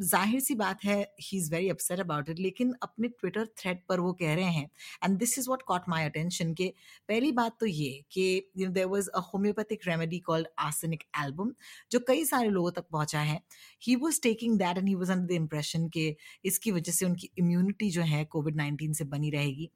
ज़ाहिर 0.01 0.39
सी 0.41 0.55
बात 0.55 0.83
है 0.83 0.99
he 1.21 1.37
is 1.37 1.51
very 1.53 1.69
upset 1.69 1.99
about 1.99 2.29
it 2.29 2.39
लेकिन 2.39 2.73
अपने 2.83 3.07
ट्विटर 3.09 3.45
थ्रेड 3.57 3.79
पर 3.89 3.99
वो 3.99 4.13
कह 4.13 4.33
रहे 4.35 4.51
हैं। 4.51 4.69
And 5.03 5.17
this 5.19 5.37
is 5.39 5.49
what 5.49 5.61
caught 5.67 5.89
my 5.89 6.05
attention 6.05 6.53
के 6.53 6.73
पहली 7.09 7.31
बात 7.33 7.57
तो 7.59 7.65
ये 7.65 8.03
कि 8.11 8.51
you 8.57 8.69
there 8.69 8.85
was 8.87 9.09
a 9.09 9.19
homeopathic 9.33 9.87
remedy 9.87 10.19
called 10.21 10.47
arsenic 10.59 11.03
album 11.23 11.53
जो 11.91 11.99
कई 12.07 12.25
सारे 12.25 12.49
लोगों 12.49 12.71
तक 12.71 12.85
पहुँचा 12.91 13.19
है। 13.21 13.39
He 13.83 13.95
was 13.97 14.21
taking 14.23 14.57
that 14.59 14.77
and 14.77 14.87
he 14.87 14.95
was 14.95 15.11
under 15.11 15.25
the 15.25 15.31
impression 15.33 15.87
के 15.89 16.15
इसकी 16.45 16.71
वजह 16.71 16.91
से 16.91 17.05
उनकी 17.15 17.29
इम्यूनिटी 17.37 17.89
जो 17.91 18.01
है 18.01 18.25
कोविड 18.25 18.55
नाइन्टीन 18.55 18.93
से 18.93 19.03
बनी 19.03 19.29
रहेगी। 19.29 19.69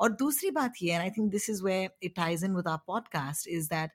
और 0.00 0.12
दूसरी 0.12 0.50
बात 0.50 0.72
ये 0.82 0.90
I 0.90 1.10
think 1.10 1.30
this 1.32 1.50
is 1.50 1.62
way 1.62 1.88
it 2.02 2.18
ties 2.18 2.44
in 2.44 2.56
with 2.56 2.68
our 2.68 2.78
podcast 2.86 3.48
is 3.48 3.66
that 3.66 3.90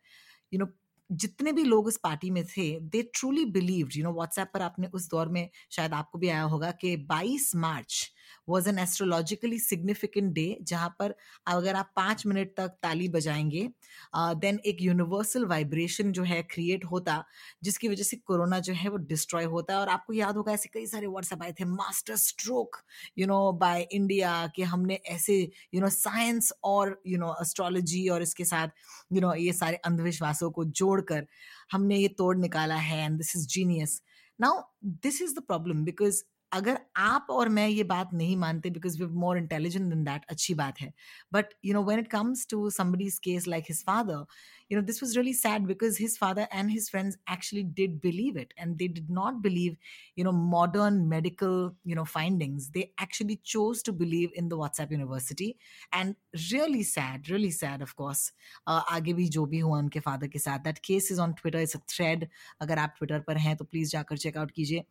you 0.53 0.59
know 0.59 0.67
जितने 1.11 1.51
भी 1.51 1.63
लोग 1.63 1.87
इस 1.89 1.97
पार्टी 1.97 2.29
में 2.31 2.45
थे 2.45 2.79
they 2.79 3.01
truly 3.01 3.45
believe 3.45 3.89
you 3.95 4.03
know 4.03 4.13
WhatsApp 4.13 4.51
पर 4.53 4.61
आपने 4.61 4.87
उस 4.87 5.09
दौर 5.09 5.29
में 5.29 5.49
शायद 5.71 5.93
आपको 5.93 6.19
भी 6.19 6.29
आया 6.29 6.43
होगा 6.43 6.71
कि 6.71 7.07
22 7.11 7.55
March 7.55 8.11
was 8.49 8.69
an 8.69 8.79
astrologically 8.79 9.59
significant 9.59 10.33
day 10.33 10.57
जहाँ 10.61 10.89
पर 10.99 11.15
अगर 11.47 11.75
आप 11.75 11.91
पाँच 11.95 12.25
मिनट 12.25 12.53
तक 12.57 12.75
ताली 12.83 13.07
बजाएँगे 13.09 13.67
देन 14.15 14.57
uh, 14.57 14.65
एक 14.65 14.77
यूनिवर्सल 14.81 15.45
वाइब्रेशन 15.45 16.11
जो 16.11 16.23
है 16.23 16.41
क्रिएट 16.43 16.85
होता 16.85 17.23
जिसकी 17.63 17.87
वजह 17.87 18.03
से 18.03 18.17
कोरोना 18.17 18.59
जो 18.59 18.73
है 18.73 18.89
वो 18.89 18.97
डिस्ट्रॉय 18.97 19.43
होता 19.45 19.73
है। 19.73 19.79
और 19.79 19.89
आपको 19.89 20.13
याद 20.13 20.35
होगा 20.35 20.51
ऐसे 20.51 20.69
कई 20.73 20.85
सारे 20.85 21.07
व्हाट्सएप 21.07 21.43
आए 21.43 21.51
थे 21.59 21.65
master 21.65 22.15
stroke 22.15 22.77
you 23.17 23.27
know 23.27 23.51
by 23.51 23.87
India 23.91 24.35
कि 24.55 24.63
हमने 24.63 24.99
ऐसे 25.07 25.39
यू 25.73 25.81
नो 25.81 25.89
साइंस 25.89 26.51
और 26.63 27.01
यू 27.07 27.17
नो 27.17 27.35
एस्ट्रोलॉजी 27.41 28.07
और 28.09 28.21
इसके 28.21 28.45
साथ 28.45 28.67
यू 28.67 29.15
you 29.15 29.21
नो 29.21 29.27
know, 29.27 29.39
ये 29.41 29.53
सारे 29.53 29.75
अंधविश्वासों 29.75 30.51
को 30.51 30.65
जोड़कर 30.65 31.25
हमने 31.71 31.97
ये 31.97 32.07
तोड़ 32.07 32.35
निकाला 32.37 32.75
है 32.75 33.05
and 33.05 33.17
this 33.17 33.35
is 33.35 33.47
genius 33.47 34.01
now 34.39 34.61
this 35.03 35.21
is 35.21 35.35
the 35.35 35.39
problem 35.39 35.83
because 35.83 36.23
अगर 36.51 36.79
आप 36.97 37.27
और 37.29 37.49
मैं 37.49 37.67
ये 37.67 37.83
बात 37.83 38.13
नहीं 38.13 38.35
मानते 38.37 38.69
because 38.69 39.01
we 39.03 39.07
more 39.15 39.37
intelligent 39.37 39.89
than 39.89 40.03
that 40.03 40.25
अच्छी 40.29 40.53
बात 40.53 40.79
है। 40.81 40.93
But 41.33 41.53
you 41.65 41.73
know 41.73 41.83
when 41.83 41.99
it 41.99 42.07
comes 42.07 42.47
to 42.49 42.69
समीज 42.69 43.17
case 43.23 43.47
like 43.47 43.65
his 43.69 43.83
father 43.85 44.25
you 44.71 44.79
know 44.79 44.85
this 44.85 45.01
was 45.03 45.15
really 45.17 45.33
sad 45.33 45.65
because 45.67 45.97
his 46.01 46.17
father 46.19 46.47
and 46.53 46.69
his 46.71 46.89
friends 46.91 47.17
actually 47.31 47.63
did 47.73 47.99
believe 48.03 48.37
it 48.37 48.53
and 48.59 48.75
they 48.77 48.87
did 48.87 49.09
not 49.11 49.33
believe 49.41 49.75
you 50.17 50.25
know 50.25 50.31
modern 50.31 51.01
medical 51.07 51.71
you 51.87 51.95
know 51.95 52.03
findings 52.03 52.67
they 52.69 52.79
actually 53.01 53.35
chose 53.45 53.83
to 53.85 53.93
believe 53.93 54.31
in 54.37 54.47
the 54.49 54.53
WhatsApp 54.53 54.91
university 54.91 55.53
and 55.95 56.15
really 56.35 56.83
sad 56.83 57.29
really 57.29 57.51
sad 57.51 57.81
of course 57.81 58.31
आगे 58.67 59.13
भी 59.13 59.27
जो 59.29 59.45
भी 59.45 59.59
हुआ 59.59 59.77
उनके 59.79 59.99
father 59.99 60.27
के 60.27 60.39
साथ 60.39 60.59
that 60.59 60.79
case 60.85 61.11
is 61.11 61.21
on 61.21 61.33
Twitter 61.33 61.59
is 61.59 61.77
a 61.77 61.79
thread 61.89 62.27
अगर 62.61 62.79
आप 62.79 62.93
ट्विटर 62.97 63.19
पर 63.19 63.37
हैं 63.37 63.55
तो 63.57 63.65
प्लीज़ 63.65 63.91
जाकर 63.91 64.17
चेकआउट 64.17 64.51
कीजिए। 64.51 64.83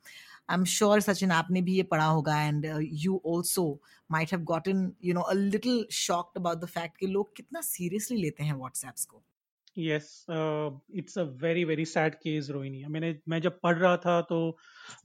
आई 0.50 0.56
एम 0.56 0.64
श्योर 0.72 1.00
सचिन 1.00 1.30
आपने 1.32 1.62
भी 1.62 1.76
ये 1.76 1.82
पढ़ा 1.92 2.04
होगा 2.06 2.42
and 2.42 2.66
you 3.04 3.20
also 3.26 3.64
might 4.10 4.32
have 4.32 4.42
gotten 4.50 4.90
you 5.04 5.14
know 5.14 5.20
a 5.20 5.32
little 5.34 5.84
shocked 5.92 6.40
about 6.40 6.58
the 6.58 6.68
fact 6.68 6.96
कि 6.98 7.06
लोग 7.06 7.34
कितना 7.36 7.60
सीरियसली 7.62 8.20
लेते 8.22 8.44
हैं 8.44 8.54
व्हाट्सएप्स 8.54 9.04
को। 9.04 9.22
Yes 9.76 10.26
it's 10.30 11.18
a 11.18 11.22
very 11.42 11.64
very 11.64 11.84
sad 11.86 12.14
case 12.14 12.50
Rohini. 12.50 12.84
मैंने 12.86 13.18
मैं 13.28 13.40
जब 13.40 13.58
पढ़ 13.62 13.76
रहा 13.76 13.96
था 13.96 14.20
तो 14.30 14.56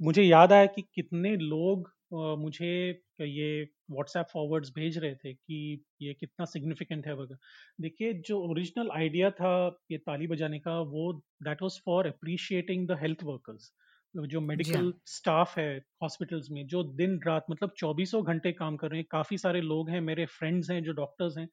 मुझे 0.02 0.24
याद 0.24 0.54
आया 0.54 0.66
कि 0.66 0.82
कितने 0.96 1.36
लोग 1.38 1.90
uh, 2.14 2.38
मुझे 2.40 3.02
ये 3.22 3.64
व्हाट्सएप 3.92 4.26
फॉरवर्ड्स 4.34 4.70
भेज 4.76 4.98
रहे 4.98 5.16
थे 5.16 5.34
कि 5.34 5.84
ये 6.02 6.14
कितना 6.14 6.46
सिग्निफिकेंट 6.46 7.08
है 7.08 7.14
वगैरह। 7.16 7.38
देखिए 7.82 8.14
जो 8.28 8.40
ओरिजिनल 8.50 8.90
आइडिया 8.96 9.30
था 9.32 9.54
ये 9.92 9.98
ताली 9.98 10.28
बजाने 10.28 10.60
का 10.60 10.80
वो 10.92 11.12
that 11.44 11.62
was 11.62 11.80
for 11.86 12.08
appreciating 12.08 12.88
the 12.88 12.98
health 13.02 13.24
workers 13.24 13.72
जो 14.16 14.42
मेडिकल 14.42 14.94
स्टाफ 15.06 15.58
है 15.58 15.78
हॉस्पिटल्स 16.02 16.50
में 16.52 16.66
जो 16.68 16.84
दिन 16.84 17.20
रात 17.28 17.46
मतलब 17.52 17.72
चौबीसों 17.78 18.24
घंटे 18.26 18.52
काम 18.52 18.76
कर 18.78 18.90
रहे 18.90 19.00
हैं 19.00 19.08
काफ़ी 19.12 19.38
सारे 19.38 19.62
लोग 19.62 19.90
हैं 19.90 20.02
मेरे 20.02 20.26
फ्रेंड्स 20.26 20.70
हैं 20.72 20.84
जो 20.84 20.92
डॉक्टर्स 20.92 21.38
हैं 21.38 21.48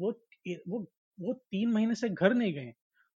वो 0.00 0.10
वो 0.68 0.86
वो 1.20 1.32
तीन 1.32 1.72
महीने 1.72 1.94
से 1.94 2.08
घर 2.08 2.34
नहीं 2.34 2.52
गए 2.54 2.72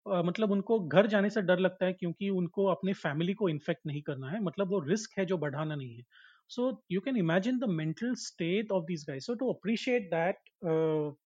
मतलब 0.06 0.52
उनको 0.52 0.80
घर 0.80 1.08
जाने 1.08 1.30
से 1.30 1.42
डर 1.42 1.60
लगता 1.60 1.86
है 1.86 1.94
क्योंकि 1.94 2.30
उनको 2.30 2.66
अपने 2.66 2.94
फैमिली 2.94 3.34
को 3.34 3.50
इन्फेक्ट 3.50 3.82
नहीं 3.88 4.02
करना 4.02 4.30
है 4.30 4.40
मतलब 4.44 4.70
वो 4.70 4.80
रिस्क 4.80 5.18
है 5.18 5.26
जो 5.26 5.38
बढ़ाना 5.38 5.76
नहीं 5.76 5.96
है। 5.96 6.04
So 6.50 6.84
you 6.92 7.02
can 7.02 7.18
imagine 7.18 7.60
the 7.60 7.70
mental 7.70 8.16
state 8.16 8.72
of 8.72 8.84
this 8.84 9.06
guys. 9.10 9.26
So 9.26 9.34
to 9.34 9.52
appreciate 9.54 10.10
that 10.14 10.50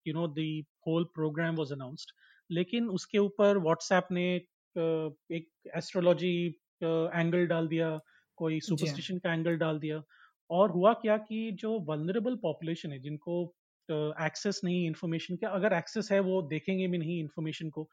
you 0.08 0.14
know 0.14 0.28
the 0.28 0.64
whole 0.88 1.04
programme 1.04 1.56
was 1.56 1.72
announced 1.72 2.12
लेकिन 2.52 2.90
उसके 2.90 3.18
ऊपर 3.18 3.58
व्हाट्सएप 3.58 4.08
ने 4.12 4.42
uh, 4.76 5.12
एक 5.32 5.50
एस्ट्रोलॉजी 5.76 6.60
एंगल 6.84 7.46
डाल 7.48 7.68
दिया 7.68 8.00
कोई 8.38 8.60
सुपरस्टिशन 8.60 9.18
का 9.18 9.34
एंगल 9.34 9.58
डाल 9.58 9.80
दिया। 9.80 10.02
और 10.50 10.72
हुआ 10.72 10.94
क्या 10.94 11.18
कि 11.18 11.52
जो 11.52 11.80
वनरेबल 11.80 12.36
पॉपुलेशन 12.36 12.92
है 12.92 13.00
जिनको 13.00 13.56
एक्सेस 13.90 14.58
uh, 14.58 14.64
नहीं 14.64 14.86
इन्फॉर्मेशन 14.88 15.36
का 15.36 15.50
अगर 15.50 15.74
एक्सेस 15.74 16.12
है 16.12 16.20
वो 16.20 16.42
देखेंगे 16.42 16.88
भी 16.88 16.98
नहीं 16.98 17.20
इन्फॉर्मेशन 17.20 17.70
को 17.70 17.90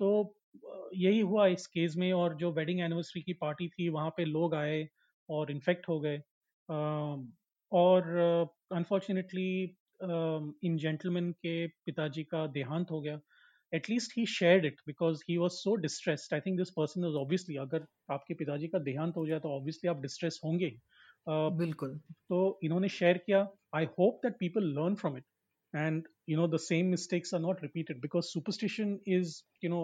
तो 0.00 0.36
यही 0.94 1.20
हुआ 1.20 1.46
इस 1.46 1.66
केस 1.66 1.96
में 1.96 2.12
और 2.12 2.34
जो 2.34 2.50
वेडिंग 2.52 2.80
एनिवर्सरी 2.80 3.22
की 3.22 3.32
पार्टी 3.32 3.68
थी 3.68 3.88
वहाँ 3.88 4.10
पे 4.16 4.24
लोग 4.24 4.54
आए 4.54 4.88
और 5.28 5.50
इन्फेक्ट 5.50 5.88
हो 5.88 6.00
गए। 6.00 6.18
और 7.72 8.08
अनफॉर्चुनेटली 8.72 9.76
इन 10.64 10.76
जेंटलमैन 10.76 11.30
के 11.32 11.66
पिताजी 11.66 12.24
का 12.24 12.46
देहांत 12.46 12.90
हो 12.90 13.00
गया। 13.00 13.20
At least 13.74 14.12
he 14.18 14.26
shared 14.26 14.64
it 14.64 14.80
because 14.86 15.22
he 15.30 15.36
was 15.36 15.52
so 15.52 15.74
distressed 15.86 16.34
I 16.34 16.40
think 16.40 16.58
this 16.58 16.70
person 16.70 17.08
is 17.08 17.16
obviously 17.16 17.56
अगर 17.56 17.86
आपके 18.12 18.34
पिताजी 18.34 18.68
का 18.68 18.78
देहांत 18.88 19.16
हो 19.16 19.26
जाए 19.26 19.40
तो 19.40 19.56
ऑब्वियसली 19.56 19.90
आप 19.90 20.00
डिस्ट्रेस 20.02 20.40
होंगे। 20.44 20.70
बिल्कुल। 21.58 21.98
तो 22.28 22.58
इन्होंने 22.62 22.88
शेयर 22.88 23.18
किया। 23.18 23.46
I 23.76 23.84
hope 23.98 24.20
that 24.24 24.36
people 24.40 24.72
learn 24.78 24.94
from 24.94 25.16
it 25.16 25.24
and 25.74 26.06
you 26.30 26.36
know 26.38 26.46
the 26.52 26.58
same 26.62 26.88
mistakes 26.92 27.32
are 27.36 27.40
not 27.42 27.60
repeated 27.64 27.98
because 28.04 28.28
superstition 28.28 28.94
is 29.16 29.34
you 29.64 29.68
know 29.72 29.82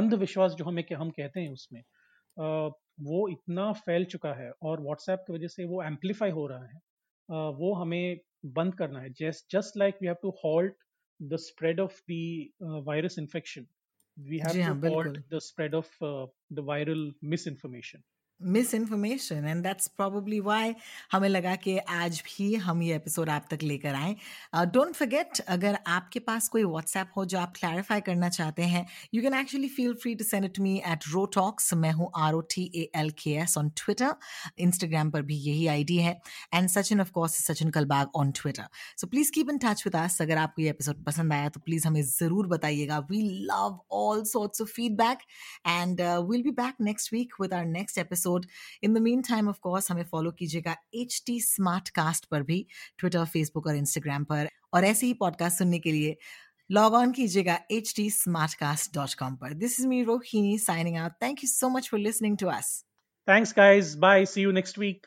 अंधविश्वास 0.00 0.52
जो 0.52 0.64
हमें 0.64 0.82
हम 0.94 1.10
कहते 1.10 1.40
हैं 1.40 1.52
उसमें। 1.52 1.80
uh, 1.80 2.72
वो 3.00 3.28
इतना 3.28 3.70
फैल 3.78 4.04
चुका 4.04 4.32
है 4.34 4.50
और 4.62 4.82
व्हाट्सएप 4.82 5.24
की 5.26 5.32
वजह 5.32 5.48
से 5.48 5.64
वो 5.64 5.82
एम्पलीफाई 5.82 6.30
हो 6.30 6.46
रहा 6.46 6.64
है। 6.64 6.78
uh, 6.78 7.54
वो 7.60 7.72
हमें 7.74 8.20
बंद 8.58 8.74
करना 8.74 9.00
है। 9.00 9.12
Just 9.20 9.56
just 9.56 9.76
like 9.76 9.94
we 10.02 10.06
have 10.06 10.16
to 10.22 10.34
halt 10.44 10.74
the 11.20 11.38
spread 11.38 11.80
of 11.80 12.00
the 12.06 12.50
uh, 12.60 12.80
virus 12.80 13.18
infection. 13.18 13.66
We 14.28 14.38
have 14.40 14.56
yeah, 14.56 14.68
to 14.68 14.74
report 14.74 15.18
the 15.28 15.40
spread 15.40 15.74
of 15.74 15.88
uh, 16.00 16.26
the 16.50 16.62
viral 16.62 17.12
misinformation. 17.20 18.02
Misinformation 18.74 19.46
and 19.46 19.62
that's 19.62 19.86
probably 19.96 20.38
why 20.40 20.74
हमें 21.12 21.28
लगा 21.28 21.54
कि 21.56 21.76
आज 21.78 22.22
भी 22.26 22.54
हम 22.54 22.82
ये 22.82 22.96
episode 22.96 23.28
आप 23.30 23.46
तक 23.50 23.62
लेकर 23.62 23.94
आए। 23.94 24.14
डोंट 24.66 24.94
फर्गेट 24.94 25.40
अगर 25.48 25.78
आपके 25.86 26.18
पास 26.18 26.48
कोई 26.48 26.64
व्हाट्सएप 26.64 27.10
हो 27.16 27.24
जो 27.24 27.38
आप 27.38 27.52
क्लैरिफाई 27.56 28.00
करना 28.00 28.28
चाहते 28.28 28.62
हैं 28.62 28.86
you 29.14 29.22
can 29.22 29.34
actually 29.34 29.68
feel 29.68 29.94
free 30.02 30.14
to 30.14 30.24
send 30.24 30.44
it 30.44 30.58
me 30.60 30.76
at 30.86 31.08
Ro 31.08 31.24
talks 31.34 31.72
मैं 31.74 31.92
हूँ 31.92 32.10
R 32.16 32.34
O 32.34 32.40
T 32.54 32.64
A 32.74 32.88
L 32.96 33.10
K 33.22 33.30
S 33.42 33.56
on 33.58 33.70
Twitter 33.76 34.14
Instagram 34.58 35.10
पर 35.10 35.22
भी 35.22 35.36
यही 35.36 35.66
आई 35.66 35.84
डी 35.84 35.96
है 35.98 36.18
and 36.54 36.68
Sachin 36.68 37.00
of course 37.00 37.36
Sachin 37.44 37.70
Kalbag 37.70 38.10
on 38.16 38.32
Twitter 38.32 38.68
so 39.00 39.06
please 39.06 39.32
keep 39.32 39.50
in 39.50 39.58
touch 39.64 39.82
with 39.86 39.96
us 39.96 40.20
अगर 40.22 40.38
आपको 40.38 40.62
ये 40.62 40.70
episode 40.70 41.04
पसंद 41.04 41.32
आया 41.32 41.48
तो 41.48 41.60
प्लीज़ 41.60 41.86
हमें 41.88 42.02
ज़रूर 42.02 42.46
बताइएगा। 42.46 42.98
We 43.10 43.22
love 43.50 43.80
all 43.92 44.24
sorts 44.24 44.60
of 44.62 44.70
feedback 44.70 45.18
and 45.66 46.00
will 46.30 46.42
be 46.42 46.50
back 46.62 46.74
next 46.82 47.12
week 47.12 47.34
with 47.40 47.54
our 47.54 47.64
next 47.66 47.98
episode 47.98 48.23
episode 48.24 48.46
in 48.82 48.94
the 48.94 48.98
meantime 49.22 49.48
of 49.48 49.58
course 49.62 49.90
हमें 49.90 50.04
फॉलो 50.04 50.30
कीजिएगा 50.30 50.76
एच 50.94 51.22
टी 51.26 51.40
स्मार्ट 51.40 51.88
कास्ट 51.90 52.24
पर 52.30 52.42
भी 52.42 52.64
ट्विटर 52.98 53.24
फेसबुक 53.24 53.66
और 53.66 53.76
इंस्टाग्राम 53.76 54.24
पर 54.24 54.48
और 54.74 54.84
ऐसे 54.84 55.06
ही 55.06 55.14
पॉडकास्ट 55.20 55.58
सुनने 55.58 55.78
के 55.78 55.92
लिए 55.92 56.16
लॉग 56.70 56.94
ऑन 56.94 57.12
कीजिएगा 57.12 57.58
H 57.70 57.92
T 57.96 58.08
smart 58.10 58.54
cast 58.54 58.94
dot 58.94 59.14
com 59.18 59.36
पर 59.36 59.54
this 59.54 59.78
is 59.80 59.86
me 59.88 60.02
Rohini 60.04 60.58
signing 60.58 60.96
out 60.96 61.22
thank 61.22 61.44
you 61.44 61.48
so 61.48 61.68
much 61.68 61.88
for 61.90 62.00
listening 62.00 62.38
to 62.38 62.48
us 62.48 62.82
Thanks, 63.28 63.52
guys. 63.54 63.90
Bye. 63.96 64.24
See 64.24 64.42
you 64.42 64.50
next 64.52 64.76
week. 64.76 65.06